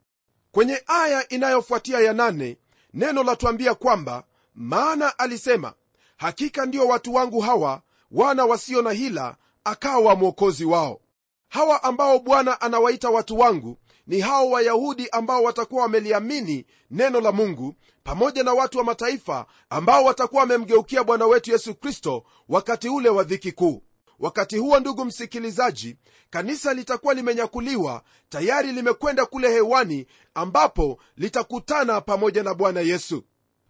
Kwenye 0.52 0.82
aya 0.86 1.28
inayofuatia 1.28 2.00
ya 2.00 2.12
nane 2.12 2.56
neno 2.94 3.22
latuambia 3.22 3.74
kwamba 3.74 4.24
maana 4.54 5.18
alisema 5.18 5.72
hakika 6.16 6.66
ndio 6.66 6.86
watu 6.86 7.14
wangu 7.14 7.40
hawa 7.40 7.82
wana 8.10 8.44
wasio 8.44 8.82
na 8.82 8.90
hila 8.92 9.36
akawa 9.64 10.14
mwokozi 10.14 10.64
wao 10.64 11.00
hawa 11.48 11.82
ambao 11.82 12.18
bwana 12.18 12.60
anawaita 12.60 13.10
watu 13.10 13.38
wangu 13.38 13.78
ni 14.06 14.20
hao 14.20 14.50
wayahudi 14.50 15.08
ambao 15.08 15.42
watakuwa 15.42 15.82
wameliamini 15.82 16.66
neno 16.90 17.20
la 17.20 17.32
mungu 17.32 17.74
pamoja 18.04 18.42
na 18.44 18.52
watu 18.54 18.78
wa 18.78 18.84
mataifa 18.84 19.46
ambao 19.70 20.04
watakuwa 20.04 20.40
wamemgeukia 20.42 21.04
bwana 21.04 21.26
wetu 21.26 21.50
yesu 21.50 21.74
kristo 21.74 22.24
wakati 22.48 22.88
ule 22.88 23.08
wa 23.08 23.24
dhiki 23.24 23.52
kuu. 23.52 23.82
Wakati 24.18 24.58
huo 24.58 24.80
ndugu 24.80 25.04
msikilizaji 25.04 25.96
kanisa 26.30 26.74
litakuwa 26.74 27.14
limenyakuliwa 27.14 28.02
tayari 28.28 28.72
limekwenda 28.72 29.26
kule 29.26 29.48
hewani 29.52 30.06
ambapo 30.34 30.98
litakutana 31.16 32.00
pamoja 32.00 32.42
na 32.42 32.54
bwana 32.54 32.80
yesu. 32.80 33.22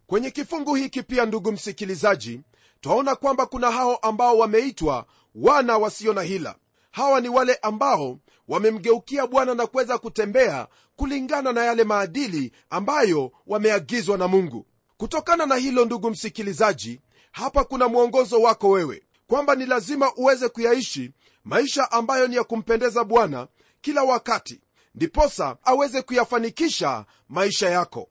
Kwenye 0.06 0.30
kifungu 0.30 0.74
hiki 0.74 1.02
pia 1.02 1.26
ndugu 1.26 1.52
msikilizaji 1.52 2.40
twaona 2.80 3.14
kwamba 3.16 3.46
kuna 3.46 3.70
hao 3.70 3.96
ambao 3.96 4.38
wameitwa 4.38 5.06
wana 5.34 5.78
wasio 5.78 6.12
na 6.12 6.22
hila 6.22 6.54
hawa 6.98 7.20
ni 7.20 7.28
wale 7.28 7.54
ambao 7.54 8.18
wamemgeukia 8.48 9.26
bwana 9.26 9.54
na 9.54 9.66
kuweza 9.66 9.98
kutembea 9.98 10.66
kulingana 10.96 11.52
na 11.52 11.64
yale 11.64 11.84
maadili 11.84 12.52
ambayo 12.70 13.32
wameagizwa 13.46 14.18
na 14.18 14.28
mungu. 14.28 14.66
Kutokana 14.96 15.46
na 15.46 15.56
hilo 15.56 15.84
ndugu 15.84 16.10
msikilizaji 16.10 17.00
hapa 17.32 17.64
kuna 17.64 17.88
mwongozo 17.88 18.40
wako 18.40 18.68
wewe 18.70 19.02
kwamba 19.26 19.54
ni 19.54 19.66
lazima 19.66 20.14
uweze 20.14 20.48
kuyaishi 20.48 21.10
maisha 21.44 21.90
ambayo 21.92 22.26
ni 22.28 22.36
ya 22.36 22.44
kumpendeza 22.44 23.04
bwana 23.04 23.48
kila 23.80 24.02
wakati 24.02 24.60
ndiposa 24.94 25.56
aweze 25.64 26.02
kuyafanikisha 26.02 27.04
maisha 27.28 27.70
yako. 27.70 28.08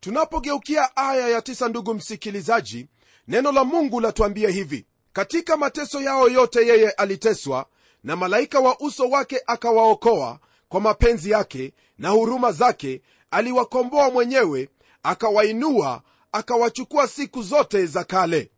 Tunapogeukia 0.00 0.96
aya 0.96 1.28
ya 1.28 1.42
tisa 1.42 1.68
ndugu 1.68 1.94
msikilizaji 1.94 2.86
neno 3.28 3.52
la 3.52 3.64
mungu 3.64 4.00
latuambia 4.00 4.50
hivi. 4.50 4.86
Katika 5.12 5.56
mateso 5.56 6.00
yao 6.02 6.28
yote 6.28 6.66
yeye 6.66 6.90
aliteswa 6.90 7.66
na 8.04 8.16
malaika 8.16 8.60
wa 8.60 8.80
uso 8.80 9.08
wake 9.10 9.40
akawaokoa 9.46 10.38
kwa 10.68 10.80
mapenzi 10.80 11.30
yake 11.30 11.72
na 11.98 12.08
huruma 12.08 12.52
zake 12.52 13.02
aliwakomboa 13.30 14.10
mwenyewe 14.10 14.68
akawainua 15.02 16.02
akawachukua 16.32 17.08
siku 17.08 17.42
zote 17.42 17.86
za 17.86 18.04
kale. 18.04 18.50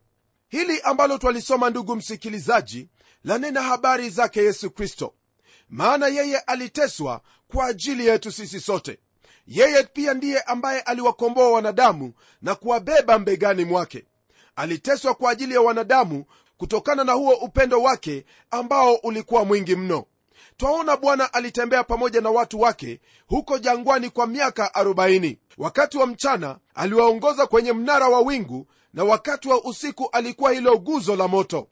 Hili 0.49 0.81
ambalo 0.81 1.17
twalisoma 1.17 1.69
ndugu 1.69 1.95
msikilizaji 1.95 2.89
lanena 3.23 3.61
habari 3.61 4.09
zake 4.09 4.39
yesu 4.43 4.71
kristo. 4.71 5.13
Maana 5.69 6.07
yeye 6.07 6.37
aliteswa 6.39 7.21
kwa 7.47 7.65
ajili 7.65 8.05
yetu 8.07 8.31
sisi 8.31 8.59
sote. 8.59 8.99
Yeye 9.47 9.83
pia 9.83 10.13
ndiye 10.13 10.41
ambaye 10.41 10.81
aliwakomboa 10.81 11.51
wanadamu 11.51 12.13
na 12.41 12.55
kuwabeba 12.55 13.19
mbegani 13.19 13.65
mwake. 13.65 14.05
Aliteswa 14.55 15.13
kwa 15.13 15.31
ajili 15.31 15.53
ya 15.53 15.61
wanadamu 15.61 16.25
kutokana 16.67 17.03
na 17.03 17.13
huo 17.13 17.33
upendo 17.33 17.81
wake 17.81 18.25
ambao 18.51 18.93
ulikuwa 18.95 19.45
mwingi 19.45 19.75
mno. 19.75 20.05
Twaona 20.57 20.97
bwana 20.97 21.33
alitembea 21.33 21.83
pamoja 21.83 22.21
na 22.21 22.29
watu 22.29 22.61
wake 22.61 22.99
huko 23.27 23.57
jangwani 23.57 24.09
kwa 24.09 24.27
miaka 24.27 24.71
40 24.75 25.37
wakati 25.57 25.97
wa 25.97 26.07
mchana 26.07 26.57
aliwaongoza 26.75 27.47
kwenye 27.47 27.73
mnara 27.73 28.07
wa 28.09 28.19
wingu 28.21 28.67
na 28.93 29.03
wakati 29.03 29.47
wa 29.49 29.63
usiku 29.63 30.09
alikuwa 30.11 30.51
hilo 30.51 30.77
guzo 30.77 31.15
la 31.15 31.27
moto. 31.27 31.67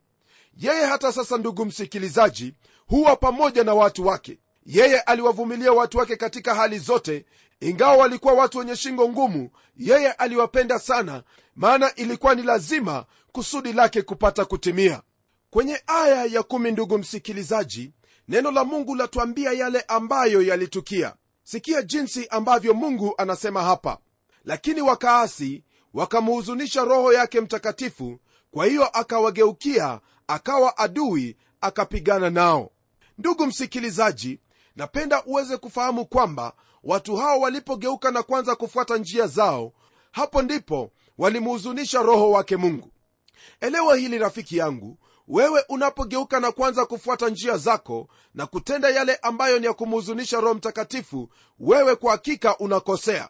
Yeye 0.58 0.86
hata 0.86 1.12
sasa 1.12 1.38
ndugu 1.38 1.66
msikilizaji 1.66 2.54
huwa 2.88 3.16
pamoja 3.16 3.64
na 3.64 3.74
watu 3.74 4.08
wake. 4.08 4.40
Yeye 4.66 5.00
aliwavumilia 5.00 5.74
watu 5.74 5.98
wake 5.98 6.16
katika 6.16 6.56
hali 6.56 6.80
zote 6.80 7.26
ingawa 7.62 7.94
walikuwa 7.98 8.34
watu 8.34 8.58
wenye 8.58 8.76
shingo 8.76 9.10
ngumu 9.10 9.50
yeye 9.78 10.12
aliwapenda 10.12 10.80
sana 10.80 11.24
maana 11.56 11.96
ilikuwa 11.96 12.36
ni 12.36 12.44
lazima 12.44 13.06
kusudi 13.32 13.74
lake 13.74 14.02
kupata 14.02 14.46
kutimia. 14.46 15.02
Kwenye 15.50 15.82
aya 15.88 16.26
ya 16.26 16.44
kumi 16.44 16.72
ndugu 16.72 16.98
msikilizaji 16.98 17.92
neno 18.28 18.52
la 18.52 18.64
mungu 18.64 18.96
latuambia 18.96 19.52
yale 19.52 19.82
ambayo 19.88 20.42
yalitukia. 20.42 21.16
Sikia 21.44 21.82
jinsi 21.82 22.28
ambavyo 22.28 22.74
mungu 22.74 23.14
anasema 23.18 23.64
hapa. 23.64 23.98
Lakini 24.46 24.82
wakaasi 24.82 25.64
wakamhuzunisha 25.94 26.84
roho 26.84 27.14
yake 27.14 27.42
mtakatifu 27.42 28.20
kwa 28.52 28.66
hiyo 28.66 28.86
akawageukia 28.88 30.00
akawa 30.28 30.78
adui 30.78 31.38
akapigana 31.62 32.30
nao. 32.30 32.72
Ndugu 33.18 33.46
msikilizaji 33.46 34.40
napenda 34.76 35.24
uweze 35.26 35.58
kufahamu 35.58 36.06
kwamba 36.06 36.54
watu 36.84 37.16
hao 37.16 37.40
walipogeuka 37.40 38.12
na 38.12 38.24
kuanza 38.24 38.56
kufuata 38.56 38.98
njia 38.98 39.28
zao 39.28 39.74
hapo 40.12 40.42
ndipo 40.42 40.92
walimuhuzunisha 41.18 42.02
roho 42.02 42.32
wake 42.32 42.58
mungu. 42.58 42.92
Elewa 43.62 43.96
hili 43.96 44.18
rafiki 44.18 44.58
yangu 44.58 44.98
wewe 45.28 45.64
unapogeuka 45.70 46.40
na 46.40 46.52
kuanza 46.52 46.86
kufuata 46.86 47.30
njia 47.30 47.58
zako 47.58 48.08
na 48.34 48.46
kutenda 48.46 48.90
yale 48.90 49.16
ambayo 49.16 49.60
ni 49.60 49.66
ya 49.66 49.74
kumhuzunisha 49.74 50.40
roho 50.40 50.54
mtakatifu 50.54 51.30
wewe 51.60 51.96
kwa 51.96 52.12
hakika 52.12 52.58
unakosea. 52.58 53.30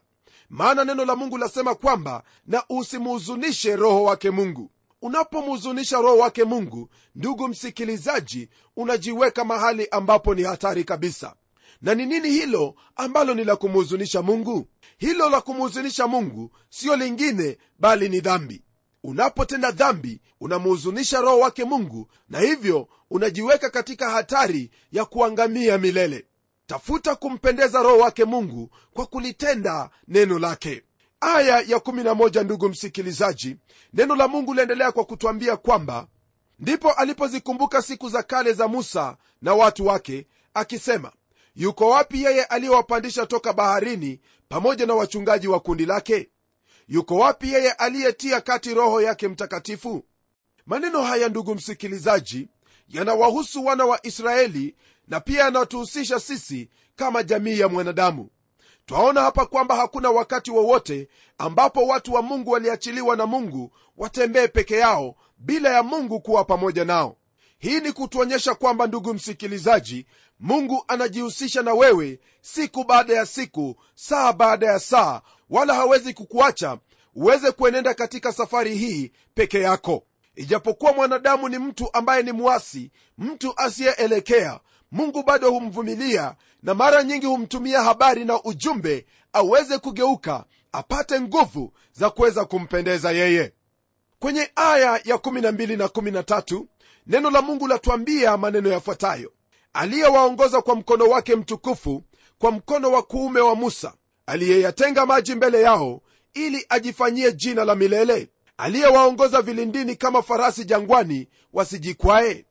Maana 0.50 0.84
neno 0.86 1.06
la 1.06 1.16
mungu 1.16 1.38
lasema 1.38 1.76
kwamba 1.76 2.24
na 2.48 2.64
usimhuzunishe 2.70 3.76
roho 3.76 4.04
wake 4.04 4.30
mungu. 4.32 4.72
Unapomhuzunisha 5.02 5.98
roho 5.98 6.18
wake 6.18 6.44
mungu 6.44 6.90
ndugu 7.16 7.48
msikilizaji 7.48 8.50
unajiweka 8.78 9.44
mahali 9.44 9.88
ambapo 9.92 10.36
ni 10.36 10.44
hatari 10.44 10.84
kabisa 10.84 11.36
na 11.82 11.96
ni 11.96 12.06
nini 12.06 12.30
hilo 12.30 12.76
ambalo 12.96 13.34
ni 13.34 13.44
la 13.44 13.56
kumhuzunisha 13.56 14.22
mungu? 14.22 14.68
Hilo 14.98 15.30
la 15.30 15.42
kumhuzunisha 15.42 16.08
mungu 16.08 16.52
siyo 16.70 16.96
lingine 16.96 17.58
bali 17.80 18.10
ni 18.10 18.20
dhambi. 18.20 18.64
Unapotenda 19.04 19.72
dhambi 19.72 20.22
unamhuzunisha 20.40 21.22
roho 21.22 21.40
wake 21.40 21.64
mungu 21.64 22.08
na 22.30 22.40
hivyo 22.40 22.88
unajiweka 23.10 23.70
katika 23.70 24.10
hatari 24.10 24.72
ya 24.92 25.06
kuangamia 25.06 25.78
milele. 25.78 26.26
Tafuta 26.68 27.16
kumpendeza 27.16 27.84
roho 27.84 27.98
wake 27.98 28.26
mungu 28.26 28.70
kwa 28.94 29.06
kulitenda 29.06 29.90
neno 30.08 30.40
lake. 30.40 30.84
Aya 31.22 31.60
ya 31.60 31.78
11 31.78 32.44
ndugu 32.44 32.70
msikilizaji 32.70 33.56
neno 33.94 34.16
la 34.16 34.28
mungu 34.28 34.54
liendelea 34.54 34.92
kwa 34.92 35.06
kutwambia 35.06 35.58
kwamba 35.58 36.08
ndipo 36.60 36.92
alipozikumbuka 36.92 37.82
siku 37.82 38.10
za 38.10 38.24
kale 38.24 38.54
za 38.54 38.68
musa 38.68 39.18
na 39.42 39.54
watu 39.54 39.86
wake 39.86 40.28
akisema 40.54 41.12
yuko 41.56 41.90
wapi 41.90 42.24
yeye 42.24 42.44
aliyewapandisha 42.44 43.26
toka 43.26 43.54
baharini 43.54 44.20
pamoja 44.50 44.86
na 44.86 44.94
wachungaji 44.94 45.48
wa 45.48 45.60
kundi 45.60 45.86
lake? 45.86 46.30
Yuko 46.88 47.16
wapi 47.16 47.54
yeye 47.54 47.72
aliyetia 47.72 48.42
kati 48.42 48.74
roho 48.74 49.02
yake 49.02 49.28
mtakatifu? 49.28 50.06
Maneno 50.66 51.02
haya 51.02 51.30
ndugu 51.30 51.56
msikilizaji 51.56 52.50
yanawahusu 52.90 53.66
wana 53.66 53.86
wa 53.86 54.06
israeli 54.06 54.76
na 55.08 55.20
pia 55.20 55.40
yanatuhusisha 55.44 56.20
sisi 56.20 56.70
kama 56.96 57.24
jamii 57.24 57.60
ya 57.60 57.68
mwanadamu. 57.70 58.30
Twaona 58.86 59.22
hapa 59.22 59.46
kwamba 59.46 59.76
hakuna 59.76 60.10
wakati 60.12 60.52
wowote 60.52 61.08
ambapo 61.38 61.88
watu 61.88 62.14
wa 62.14 62.22
mungu 62.22 62.52
waliachiliwa 62.52 63.16
na 63.16 63.26
mungu 63.26 63.72
watembee 63.98 64.48
peke 64.48 64.76
yao 64.76 65.16
bila 65.38 65.70
ya 65.70 65.84
mungu 65.84 66.20
kuwa 66.22 66.44
pamoja 66.46 66.86
nao 66.86 67.18
hii 67.62 67.80
ni 67.80 67.92
kutuonyesha 67.92 68.56
kwamba 68.56 68.88
ndugu 68.88 69.14
msikilizaji 69.14 70.06
mungu 70.40 70.84
anajihusisha 70.88 71.62
na 71.62 71.74
wewe 71.74 72.20
siku 72.42 72.84
baada 72.84 73.14
ya 73.14 73.26
siku 73.26 73.76
saa 73.96 74.34
baada 74.34 74.66
ya 74.68 74.80
saa 74.80 75.22
wala 75.50 75.74
hawezi 75.74 76.14
kukuacha 76.14 76.78
uweze 77.16 77.52
kuenenda 77.52 77.94
katika 77.94 78.32
safari 78.32 78.76
hii 78.78 79.12
peke 79.34 79.60
yako. 79.60 80.04
Ijapokuwa 80.36 80.94
mwanadamu 80.94 81.50
ni 81.50 81.58
mtu 81.60 81.90
ambaye 81.94 82.24
ni 82.24 82.32
mwasi 82.32 82.92
mtu 83.18 83.54
asiyeelekea 83.58 84.60
mungu 84.92 85.24
bado 85.24 85.52
humvumilia 85.52 86.36
na 86.64 86.74
mara 86.74 87.04
nyingi 87.04 87.26
humtumia 87.26 87.82
habari 87.84 88.26
na 88.26 88.44
ujumbe 88.44 89.06
aweze 89.34 89.78
kugeuka 89.78 90.46
apate 90.72 91.22
nguvu 91.22 91.74
za 91.92 92.10
kuweza 92.10 92.46
kumpendeza 92.46 93.12
yeye. 93.12 93.54
Kwenye 94.20 94.52
aya 94.56 94.92
ya 95.06 95.16
12 95.16 95.78
na 95.78 95.86
13 95.86 96.64
neno 97.08 97.30
la 97.30 97.42
mungu 97.42 97.68
latuambia 97.68 98.38
maneno 98.38 98.70
yafuatayo. 98.70 99.32
Aliyewaongoza 99.74 100.62
kwa 100.62 100.76
mkono 100.76 101.06
wake 101.10 101.36
mtukufu 101.36 102.04
kwa 102.38 102.52
mkono 102.52 102.92
wa 102.92 103.04
kuume 103.04 103.40
wa 103.40 103.56
musa 103.56 103.94
aliyeyatenga 104.26 105.06
maji 105.06 105.36
mbele 105.36 105.62
yao 105.62 106.02
ili 106.34 106.66
ajifanyie 106.70 107.34
jina 107.34 107.66
la 107.66 107.76
milele. 107.76 108.30
Aliyewaongoza 108.58 109.42
vilindini 109.42 109.96
kama 109.96 110.22
farasi 110.22 110.66
jangwani 110.66 111.28
wasijikwae. 111.54 112.46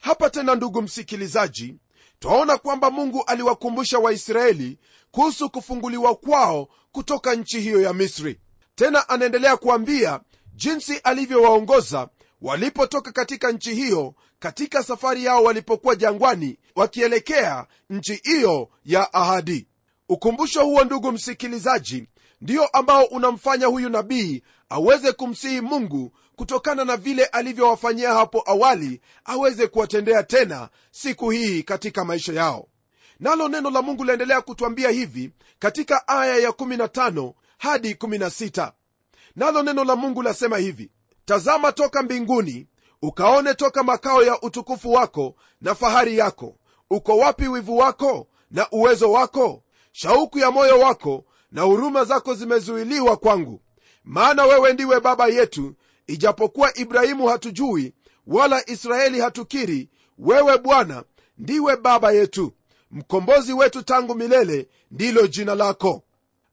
Hapa 0.00 0.30
tena 0.30 0.54
ndugu 0.54 0.82
msikilizaji 0.82 1.74
twaona 2.18 2.58
kwamba 2.58 2.90
mungu 2.90 3.24
aliwakumbusha 3.26 3.98
waisraeli 3.98 4.78
kuhusu 5.10 5.50
kufunguliwa 5.50 6.14
kwao 6.14 6.68
kutoka 6.92 7.34
nchi 7.34 7.60
hiyo 7.60 7.80
ya 7.82 7.92
misri. 7.92 8.40
Tena 8.74 9.08
anaendelea 9.08 9.56
kuambia 9.56 10.20
jinsi 10.54 10.96
alivyowaongoza 10.98 12.08
walipotoka 12.42 13.12
katika 13.12 13.52
nchi 13.52 13.74
hiyo 13.74 14.14
katika 14.38 14.82
safari 14.82 15.24
yao 15.24 15.42
walipokuwa 15.44 15.96
jangwani 15.96 16.58
wakielekea 16.74 17.66
nchi 17.90 18.20
hiyo 18.24 18.68
ya 18.84 19.14
ahadi. 19.14 19.66
Ukumbusho 20.08 20.64
huo 20.64 20.84
ndugu 20.84 21.12
msikilizaji 21.12 22.06
ndio 22.40 22.66
ambao 22.66 23.04
unamfanya 23.04 23.66
huyu 23.66 23.88
nabii 23.88 24.42
aweze 24.68 25.12
kumsihi 25.12 25.60
mungu 25.60 26.12
kutokana 26.36 26.84
na 26.84 26.96
vile 26.96 27.24
alivyowafanyia 27.24 28.12
hapo 28.12 28.42
awali 28.46 29.00
aweze 29.24 29.66
kuwatendea 29.66 30.22
tena 30.22 30.68
siku 30.90 31.30
hii 31.30 31.62
katika 31.62 32.04
maisha 32.04 32.32
yao. 32.32 32.68
Nalo 33.20 33.48
neno 33.48 33.70
la 33.70 33.82
mungu 33.82 34.04
laendelea 34.04 34.40
kutwambia 34.40 34.90
hivi 34.90 35.30
katika 35.58 36.08
aya 36.08 36.36
ya 36.36 36.50
15 36.50 37.32
hadi 37.58 37.92
16 37.94 38.72
nalo 39.36 39.62
neno 39.62 39.84
la 39.84 39.96
mungu 39.96 40.22
lasema 40.22 40.58
hivi 40.58 40.90
tazama 41.30 41.72
toka 41.72 42.02
mbinguni 42.02 42.66
ukaone 43.02 43.54
toka 43.54 43.82
makao 43.82 44.22
ya 44.22 44.40
utukufu 44.42 44.92
wako 44.92 45.34
na 45.60 45.74
fahari 45.74 46.18
yako. 46.18 46.56
Uko 46.90 47.16
wapi 47.18 47.48
wivu 47.48 47.78
wako 47.78 48.26
na 48.50 48.70
uwezo 48.70 49.12
wako? 49.12 49.62
Shauku 49.92 50.38
ya 50.38 50.50
moyo 50.50 50.78
wako 50.80 51.24
na 51.52 51.62
huruma 51.62 52.04
zako 52.04 52.34
zimezuiliwa 52.34 53.16
kwangu. 53.16 53.60
Maana 54.04 54.44
wewe 54.44 54.72
ndiwe 54.72 55.00
baba 55.00 55.26
yetu 55.26 55.74
ijapokuwa 56.06 56.78
ibrahimu 56.78 57.26
hatujui 57.26 57.94
wala 58.26 58.70
israeli 58.70 59.20
hatukiri 59.20 59.88
wewe 60.18 60.58
bwana 60.58 61.04
ndiwe 61.38 61.76
baba 61.76 62.12
yetu. 62.12 62.52
Mkombozi 62.90 63.52
wetu 63.52 63.82
tangu 63.82 64.14
milele 64.14 64.68
ndilo 64.90 65.26
jina 65.26 65.54
lako. 65.54 66.02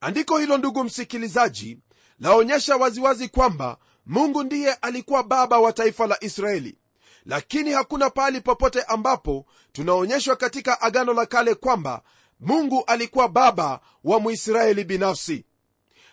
Andiko 0.01 0.37
hilo 0.37 0.57
ndugu 0.57 0.83
msikilizaji 0.83 1.77
laonyesha 2.19 2.75
waziwazi 2.77 3.27
kwamba 3.29 3.77
mungu 4.05 4.43
ndiye 4.43 4.73
alikuwa 4.73 5.23
baba 5.23 5.59
wa 5.59 5.73
taifa 5.73 6.07
la 6.07 6.23
israeli. 6.23 6.77
Lakini 7.25 7.71
hakuna 7.71 8.09
pahali 8.09 8.41
popote 8.41 8.81
ambapo 8.81 9.45
tunaonyeshwa 9.71 10.35
katika 10.35 10.81
agano 10.81 11.13
la 11.13 11.25
kale 11.25 11.55
kwamba 11.55 12.01
mungu 12.39 12.83
alikuwa 12.87 13.29
baba 13.29 13.79
wa 14.03 14.19
mwisraeli 14.19 14.83
binafsi. 14.83 15.45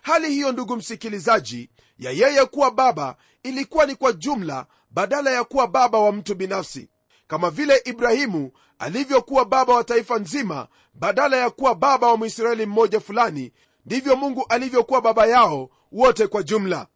Hali 0.03 0.29
hiyo 0.31 0.53
ndugu 0.53 0.77
msikilizaji 0.77 1.71
ya 1.99 2.11
yeye 2.11 2.45
kuwa 2.45 2.71
baba 2.71 3.17
ilikuwa 3.43 3.87
ni 3.87 3.95
kwa 3.95 4.13
jumla 4.13 4.67
badala 4.91 5.31
ya 5.31 5.45
kuwa 5.45 5.67
baba 5.69 5.99
wa 5.99 6.13
mtu 6.13 6.35
binafsi. 6.35 6.89
Kama 7.27 7.51
vile 7.51 7.83
ibrahimu 7.85 8.53
alivyokuwa 8.79 9.45
baba 9.45 9.75
wa 9.75 9.85
taifa 9.85 10.19
nzima 10.19 10.69
badala 10.95 11.37
ya 11.37 11.51
kuwa 11.51 11.75
baba 11.75 12.07
wa 12.07 12.17
mwisraeli 12.17 12.67
mmoja 12.67 13.01
fulani 13.01 13.53
ndivyo 13.87 14.17
mungu 14.17 14.47
alivyokuwa 14.49 15.01
baba 15.01 15.27
yao 15.27 15.71
wote 15.93 16.27
kwa 16.27 16.43
jumla 16.43 16.87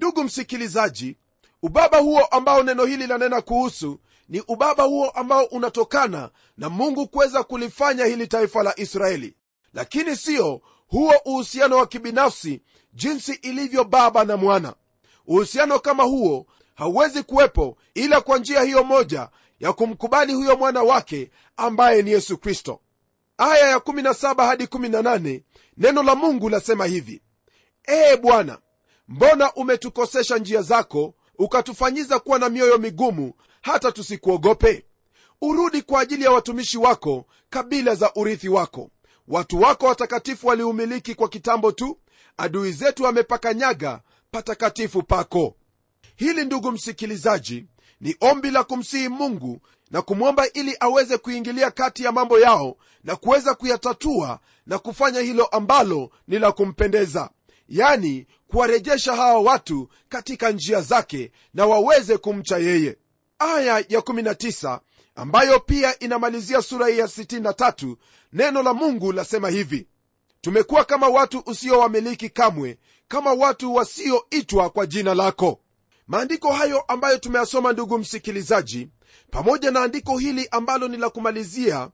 ndugu 0.00 0.24
msikilizaji 0.24 1.16
ubaba 1.62 1.98
huo 1.98 2.20
ambao 2.24 2.62
neno 2.62 2.84
hili 2.84 3.06
lanena 3.06 3.40
kuhusu 3.40 4.00
ni 4.28 4.42
ubaba 4.48 4.84
huo 4.84 5.10
ambao 5.10 5.44
unatokana 5.44 6.30
na 6.56 6.68
mungu 6.68 7.08
kuweza 7.08 7.42
kulifanya 7.42 8.04
hili 8.04 8.26
taifa 8.26 8.62
la 8.62 8.80
israeli. 8.80 9.34
Lakini 9.74 10.16
siyo 10.16 10.60
huo 10.88 11.14
uhusiano 11.24 11.76
wa 11.76 11.86
kibinafsi 11.86 12.62
jinsi 12.92 13.32
ilivyo 13.32 13.84
baba 13.84 14.24
na 14.24 14.36
mwana. 14.36 14.74
Uhusiano 15.26 15.78
kama 15.78 16.02
huo 16.04 16.46
hauwezi 16.74 17.22
kuwepo 17.22 17.76
ila 17.94 18.20
kwa 18.20 18.38
njia 18.38 18.62
hiyo 18.62 18.84
moja 18.84 19.28
ya 19.60 19.72
kumkubali 19.72 20.32
huyo 20.34 20.56
mwana 20.56 20.82
wake 20.82 21.30
ambaye 21.56 22.02
ni 22.02 22.10
yesu 22.10 22.38
kristo. 22.38 22.80
Aya 23.38 23.68
ya 23.68 23.76
17 23.78 24.46
hadi 24.46 24.64
18 24.64 25.42
neno 25.76 26.02
la 26.02 26.14
mungu 26.14 26.48
lasema 26.48 26.86
hivi 26.86 27.22
ee 27.88 28.16
bwana 28.16 28.58
mbona 29.10 29.52
umetukosesha 29.54 30.38
njia 30.38 30.62
zako 30.62 31.14
ukatufanyiza 31.38 32.18
kuwa 32.18 32.38
na 32.38 32.48
mioyo 32.48 32.78
migumu 32.78 33.32
hata 33.62 33.92
tusikuogope? 33.92 34.84
Urudi 35.42 35.82
kwa 35.82 36.00
ajili 36.00 36.24
ya 36.24 36.30
watumishi 36.32 36.78
wako 36.78 37.26
kabila 37.50 37.94
za 37.94 38.12
urithi 38.14 38.48
wako. 38.48 38.90
Watu 39.28 39.60
wako 39.60 39.86
watakatifu 39.86 40.46
waliumiliki 40.46 41.14
kwa 41.14 41.28
kitambo 41.28 41.72
tu 41.72 41.98
adui 42.36 42.72
zetu 42.72 43.02
wamepakanyaga 43.02 44.00
patakatifu 44.30 45.02
pako. 45.02 45.54
Hili 46.16 46.44
ndugu 46.44 46.72
msikilizaji 46.72 47.64
ni 48.00 48.16
ombi 48.20 48.50
la 48.50 48.64
kumsihi 48.64 49.08
mungu 49.08 49.60
na 49.90 50.02
kumwomba 50.02 50.48
ili 50.52 50.76
aweze 50.80 51.18
kuingilia 51.18 51.70
kati 51.70 52.04
ya 52.04 52.12
mambo 52.12 52.38
yao 52.38 52.76
na 53.04 53.16
kuweza 53.16 53.54
kuyatatua 53.54 54.38
na 54.66 54.78
kufanya 54.78 55.20
hilo 55.20 55.44
ambalo 55.46 56.10
ni 56.28 56.38
la 56.38 56.52
kumpendeza 56.52 57.30
yani 57.70 58.26
kuwarejesha 58.48 59.14
hawa 59.16 59.40
watu 59.40 59.88
katika 60.08 60.50
njia 60.50 60.80
zake 60.80 61.32
na 61.54 61.66
waweze 61.66 62.16
kumcha 62.18 62.58
yeye. 62.58 62.96
Aya 63.38 63.78
ya 63.88 64.00
19 64.00 64.80
ambayo 65.14 65.60
pia 65.60 65.98
inamalizia 65.98 66.62
sura 66.62 66.88
ya 66.88 67.06
63 67.06 67.96
neno 68.32 68.62
la 68.62 68.74
mungu 68.74 69.12
lasema 69.12 69.48
hivi 69.48 69.86
tumekuwa 70.40 70.84
kama 70.84 71.08
watu 71.08 71.42
usiowamiliki 71.46 72.28
kamwe 72.28 72.78
kama 73.08 73.32
watu 73.32 73.74
wasioitwa 73.74 74.70
kwa 74.70 74.86
jina 74.86 75.14
lako. 75.14 75.60
Maandiko 76.06 76.52
hayo 76.52 76.80
ambayo 76.80 77.18
tumeyasoma 77.18 77.72
ndugu 77.72 77.98
msikilizaji 77.98 78.88
pamoja 79.30 79.70
na 79.70 79.82
andiko 79.82 80.18
hili 80.18 80.48
ambalo 80.50 80.88
ni 80.88 80.96
la 80.96 81.10
kumalizia 81.10 81.90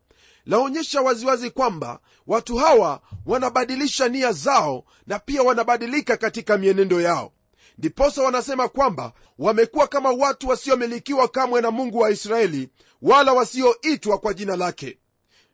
laonyesha 0.46 1.00
waziwazi 1.02 1.50
kwamba 1.50 2.00
watu 2.26 2.56
hawa 2.56 3.00
wanabadilisha 3.26 4.08
nia 4.08 4.32
zao 4.32 4.84
na 5.06 5.18
pia 5.18 5.42
wanabadilika 5.42 6.16
katika 6.16 6.58
mienendo 6.58 7.00
yao. 7.00 7.32
Ndiposa 7.78 8.22
wanasema 8.22 8.68
kwamba 8.68 9.12
wamekuwa 9.38 9.86
kama 9.88 10.10
watu 10.10 10.48
wasiomilikiwa 10.48 11.28
kamwe 11.28 11.60
na 11.60 11.70
mungu 11.70 11.98
wa 11.98 12.10
israeli 12.10 12.68
wala 13.02 13.32
wasioitwa 13.32 14.18
kwa 14.18 14.34
jina 14.34 14.56
lake. 14.56 14.98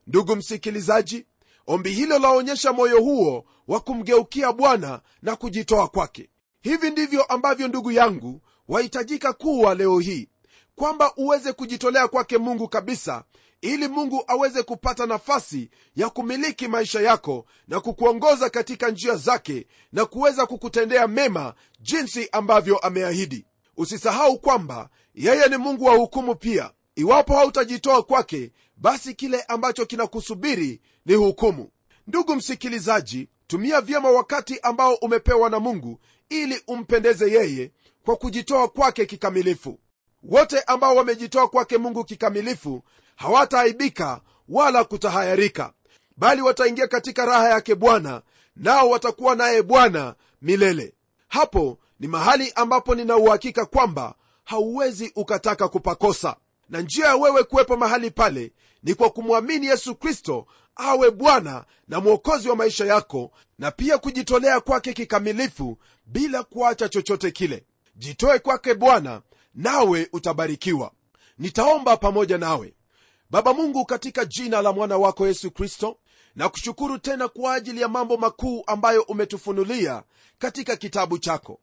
Ndugu 0.07 0.37
msikilizaji 0.37 1.27
ombi 1.67 1.91
hilo 1.91 2.19
laonyesha 2.19 2.73
moyo 2.73 3.01
huo 3.01 3.45
wa 3.69 3.81
kumgeukia 3.81 4.53
bwana 4.53 5.01
na 5.23 5.37
kujitoa 5.37 5.89
kwake. 5.89 6.29
Hivi 6.63 6.91
ndivyo 6.91 7.23
ambavyo 7.23 7.69
ndugu 7.69 7.93
yangu 7.93 8.41
wahitajika 8.69 9.33
kuwa 9.33 9.75
leo 9.75 9.99
hii 9.99 10.29
kwamba 10.77 11.13
uweze 11.17 11.53
kujitolea 11.53 12.09
kwake 12.09 12.39
mungu 12.39 12.69
kabisa 12.69 13.25
ili 13.63 13.89
mungu 13.89 14.25
aweze 14.27 14.63
kupata 14.63 15.07
nafasi 15.07 15.71
ya 15.97 16.11
kumiliki 16.11 16.69
maisha 16.69 17.01
yako 17.01 17.45
na 17.69 17.81
kukuongoza 17.81 18.51
katika 18.51 18.91
njia 18.91 19.15
zake 19.17 19.67
na 19.93 20.05
kuweza 20.05 20.47
kukutendea 20.47 21.09
mema 21.09 21.55
jinsi 21.81 22.29
ambavyo 22.33 22.79
ameahidi. 22.79 23.47
Usisahau 23.77 24.39
kwamba 24.39 24.89
yeye 25.15 25.49
ni 25.49 25.57
mungu 25.57 25.85
wa 25.85 25.95
hukumu 25.97 26.35
pia. 26.35 26.71
Iwapo 26.97 27.35
hautajitoa 27.35 28.03
kwake 28.03 28.53
basi 28.77 29.15
kile 29.15 29.43
ambacho 29.43 29.87
kinakusubiri 29.87 30.81
ni 31.07 31.15
hukumu. 31.15 31.71
Ndugu 32.07 32.37
msikilizaji 32.37 33.29
tumia 33.47 33.81
vyema 33.81 34.11
wakati 34.11 34.59
ambao 34.61 34.95
umepewa 34.95 35.51
na 35.51 35.61
mungu 35.61 36.01
ili 36.29 36.63
umpendeze 36.67 37.31
yeye 37.31 37.71
kwa 38.05 38.17
kujitoa 38.17 38.69
kwake 38.69 39.07
kikamilifu. 39.07 39.79
Wote 40.23 40.61
ambao 40.61 40.97
wamejitoa 40.97 41.49
kwake 41.49 41.79
mungu 41.79 42.05
kikamilifu 42.05 42.83
hawataaibika 43.23 44.21
wala 44.49 44.85
kutahayarika 44.85 45.73
bali 46.17 46.43
wataingia 46.43 46.87
katika 46.87 47.25
raha 47.27 47.49
yake 47.49 47.75
bwana 47.75 48.23
nao 48.57 48.91
watakuwa 48.91 49.35
naye 49.35 49.63
bwana 49.63 50.15
milele. 50.43 50.95
Hapo 51.29 51.79
ni 52.01 52.07
mahali 52.09 52.53
ambapo 52.55 52.95
nina 52.95 53.17
uhakika 53.17 53.67
kwamba 53.67 54.15
hauwezi 54.45 55.13
ukataka 55.17 55.69
kupakosa. 55.69 56.37
Na 56.69 56.81
njia 56.81 57.07
ya 57.07 57.17
wewe 57.17 57.43
kuwepo 57.43 57.77
mahali 57.77 58.11
pale 58.11 58.53
ni 58.83 58.95
kwa 58.95 59.11
kumwamini 59.11 59.67
yesu 59.67 59.95
kristo 59.95 60.47
awe 60.77 61.11
bwana 61.11 61.65
na 61.89 62.01
mwokozi 62.01 62.49
wa 62.49 62.57
maisha 62.57 62.85
yako 62.85 63.31
na 63.59 63.71
pia 63.71 63.99
kujitolea 63.99 64.61
kwake 64.61 64.93
kikamilifu 64.93 65.79
bila 66.07 66.43
kuacha 66.43 66.89
chochote 66.89 67.31
kile. 67.31 67.65
Jitoe 67.97 68.39
kwake 68.39 68.75
bwana 68.75 69.23
nawe 69.55 70.09
utabarikiwa. 70.13 70.93
Nitaomba 71.39 71.97
pamoja 71.97 72.39
nawe 72.39 72.75
baba 73.33 73.55
mungu 73.55 73.85
katika 73.87 74.25
jina 74.25 74.63
la 74.63 74.73
mwana 74.73 74.99
wako 74.99 75.27
yesu 75.27 75.51
kristo 75.51 75.97
na 76.37 76.49
kushukuru 76.49 76.99
tena 76.99 77.29
kwa 77.29 77.55
ajili 77.55 77.81
ya 77.81 77.89
mambo 77.89 78.17
makuu 78.17 78.63
ambayo 78.67 79.03
umetufunulia 79.03 80.03
katika 80.39 80.77
kitabu 80.77 81.19
chako. 81.19 81.61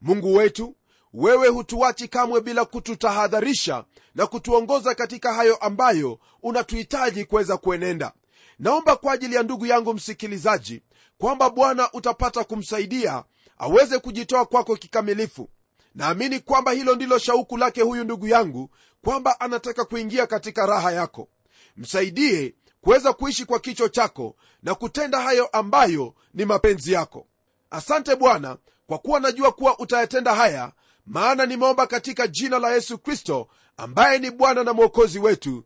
Mungu 0.00 0.34
wetu 0.34 0.76
wewe 1.14 1.48
hutuachi 1.48 2.08
kamwe 2.08 2.40
bila 2.40 2.64
kututahadharisha 2.64 3.84
na 4.14 4.26
kutuongoza 4.26 4.94
katika 4.94 5.34
hayo 5.34 5.56
ambayo 5.56 6.18
unatuhitaji 6.42 7.24
kuweza 7.24 7.56
kuenenda. 7.56 8.12
Naomba 8.58 8.96
kwa 8.96 9.12
ajili 9.12 9.34
ya 9.34 9.42
ndugu 9.42 9.66
yangu 9.66 9.94
msikilizaji 9.94 10.82
kwamba 11.18 11.50
bwana 11.50 11.92
utapata 11.92 12.44
kumsaidia 12.44 13.24
aweze 13.58 13.98
kujitoa 13.98 14.46
kwako 14.46 14.76
kikamilifu. 14.76 15.48
Naamini 15.94 16.40
kwamba 16.40 16.72
hilo 16.72 16.94
ndilo 16.94 17.18
shauku 17.18 17.56
lake 17.56 17.82
huyu 17.82 18.04
ndugu 18.04 18.26
yangu 18.28 18.70
kwamba 19.04 19.40
anataka 19.40 19.84
kuingia 19.84 20.26
katika 20.26 20.66
raha 20.66 20.92
yako. 20.92 21.28
Msaidie 21.76 22.54
kuweza 22.80 23.12
kuishi 23.12 23.44
kwa 23.44 23.60
kicho 23.60 23.88
chako 23.88 24.36
na 24.62 24.74
kutenda 24.74 25.20
hayo 25.20 25.46
ambayo 25.46 26.14
ni 26.34 26.44
mapenzi 26.44 26.92
yako. 26.92 27.26
Asante 27.70 28.16
bwana 28.16 28.56
kwa 28.86 28.98
kuwa 28.98 29.20
najua 29.20 29.52
kuwa 29.52 29.78
utayatenda 29.78 30.34
haya 30.34 30.72
maana 31.06 31.46
nimeomba 31.46 31.86
katika 31.86 32.26
jina 32.26 32.58
la 32.58 32.74
yesu 32.74 32.98
kristo 32.98 33.48
ambaye 33.76 34.18
ni 34.18 34.30
bwana 34.30 34.64
na 34.64 34.72
mwokozi 34.72 35.18
wetu. 35.18 35.64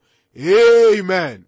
Amen. 0.98 1.44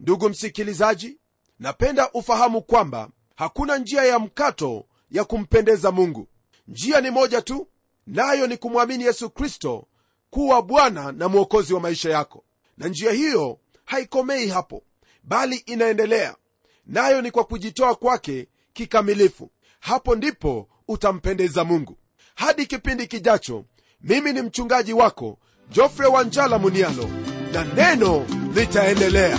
Ndugu 0.00 0.28
msikilizaji 0.28 1.18
napenda 1.58 2.10
ufahamu 2.12 2.62
kwamba 2.62 3.08
hakuna 3.36 3.78
njia 3.78 4.04
ya 4.04 4.18
mkato 4.18 4.86
ya 5.10 5.24
kumpendeza 5.24 5.90
mungu. 5.92 6.28
Njia 6.68 7.00
ni 7.00 7.10
moja 7.10 7.42
tu 7.42 7.68
nayo 8.06 8.46
ni 8.46 8.56
kumwamini 8.56 9.04
yesu 9.04 9.30
kristo 9.30 9.86
kuwa 10.32 10.62
bwana 10.62 11.12
na 11.12 11.28
mwokozi 11.28 11.74
wa 11.74 11.80
maisha 11.80 12.10
yako. 12.10 12.44
Na 12.78 12.88
njia 12.88 13.12
hiyo 13.12 13.58
haikomei 13.84 14.48
hapo 14.48 14.82
bali 15.22 15.56
inaendelea. 15.56 16.34
Nayo 16.86 17.22
ni 17.22 17.30
kwa 17.30 17.44
kujitoa 17.44 17.94
kwake 17.94 18.48
kikamilifu. 18.72 19.50
Hapo 19.80 20.14
ndipo 20.16 20.68
utampendeza 20.88 21.64
mungu. 21.64 21.96
Hadi 22.34 22.66
kipindi 22.66 23.06
kijacho 23.06 23.64
mimi 24.00 24.32
ni 24.32 24.42
mchungaji 24.42 24.92
wako 24.92 25.38
jofre 25.70 26.06
wanjala 26.06 26.58
munialo 26.58 27.08
na 27.52 27.64
neno 27.64 28.26
litaendelea 28.54 29.38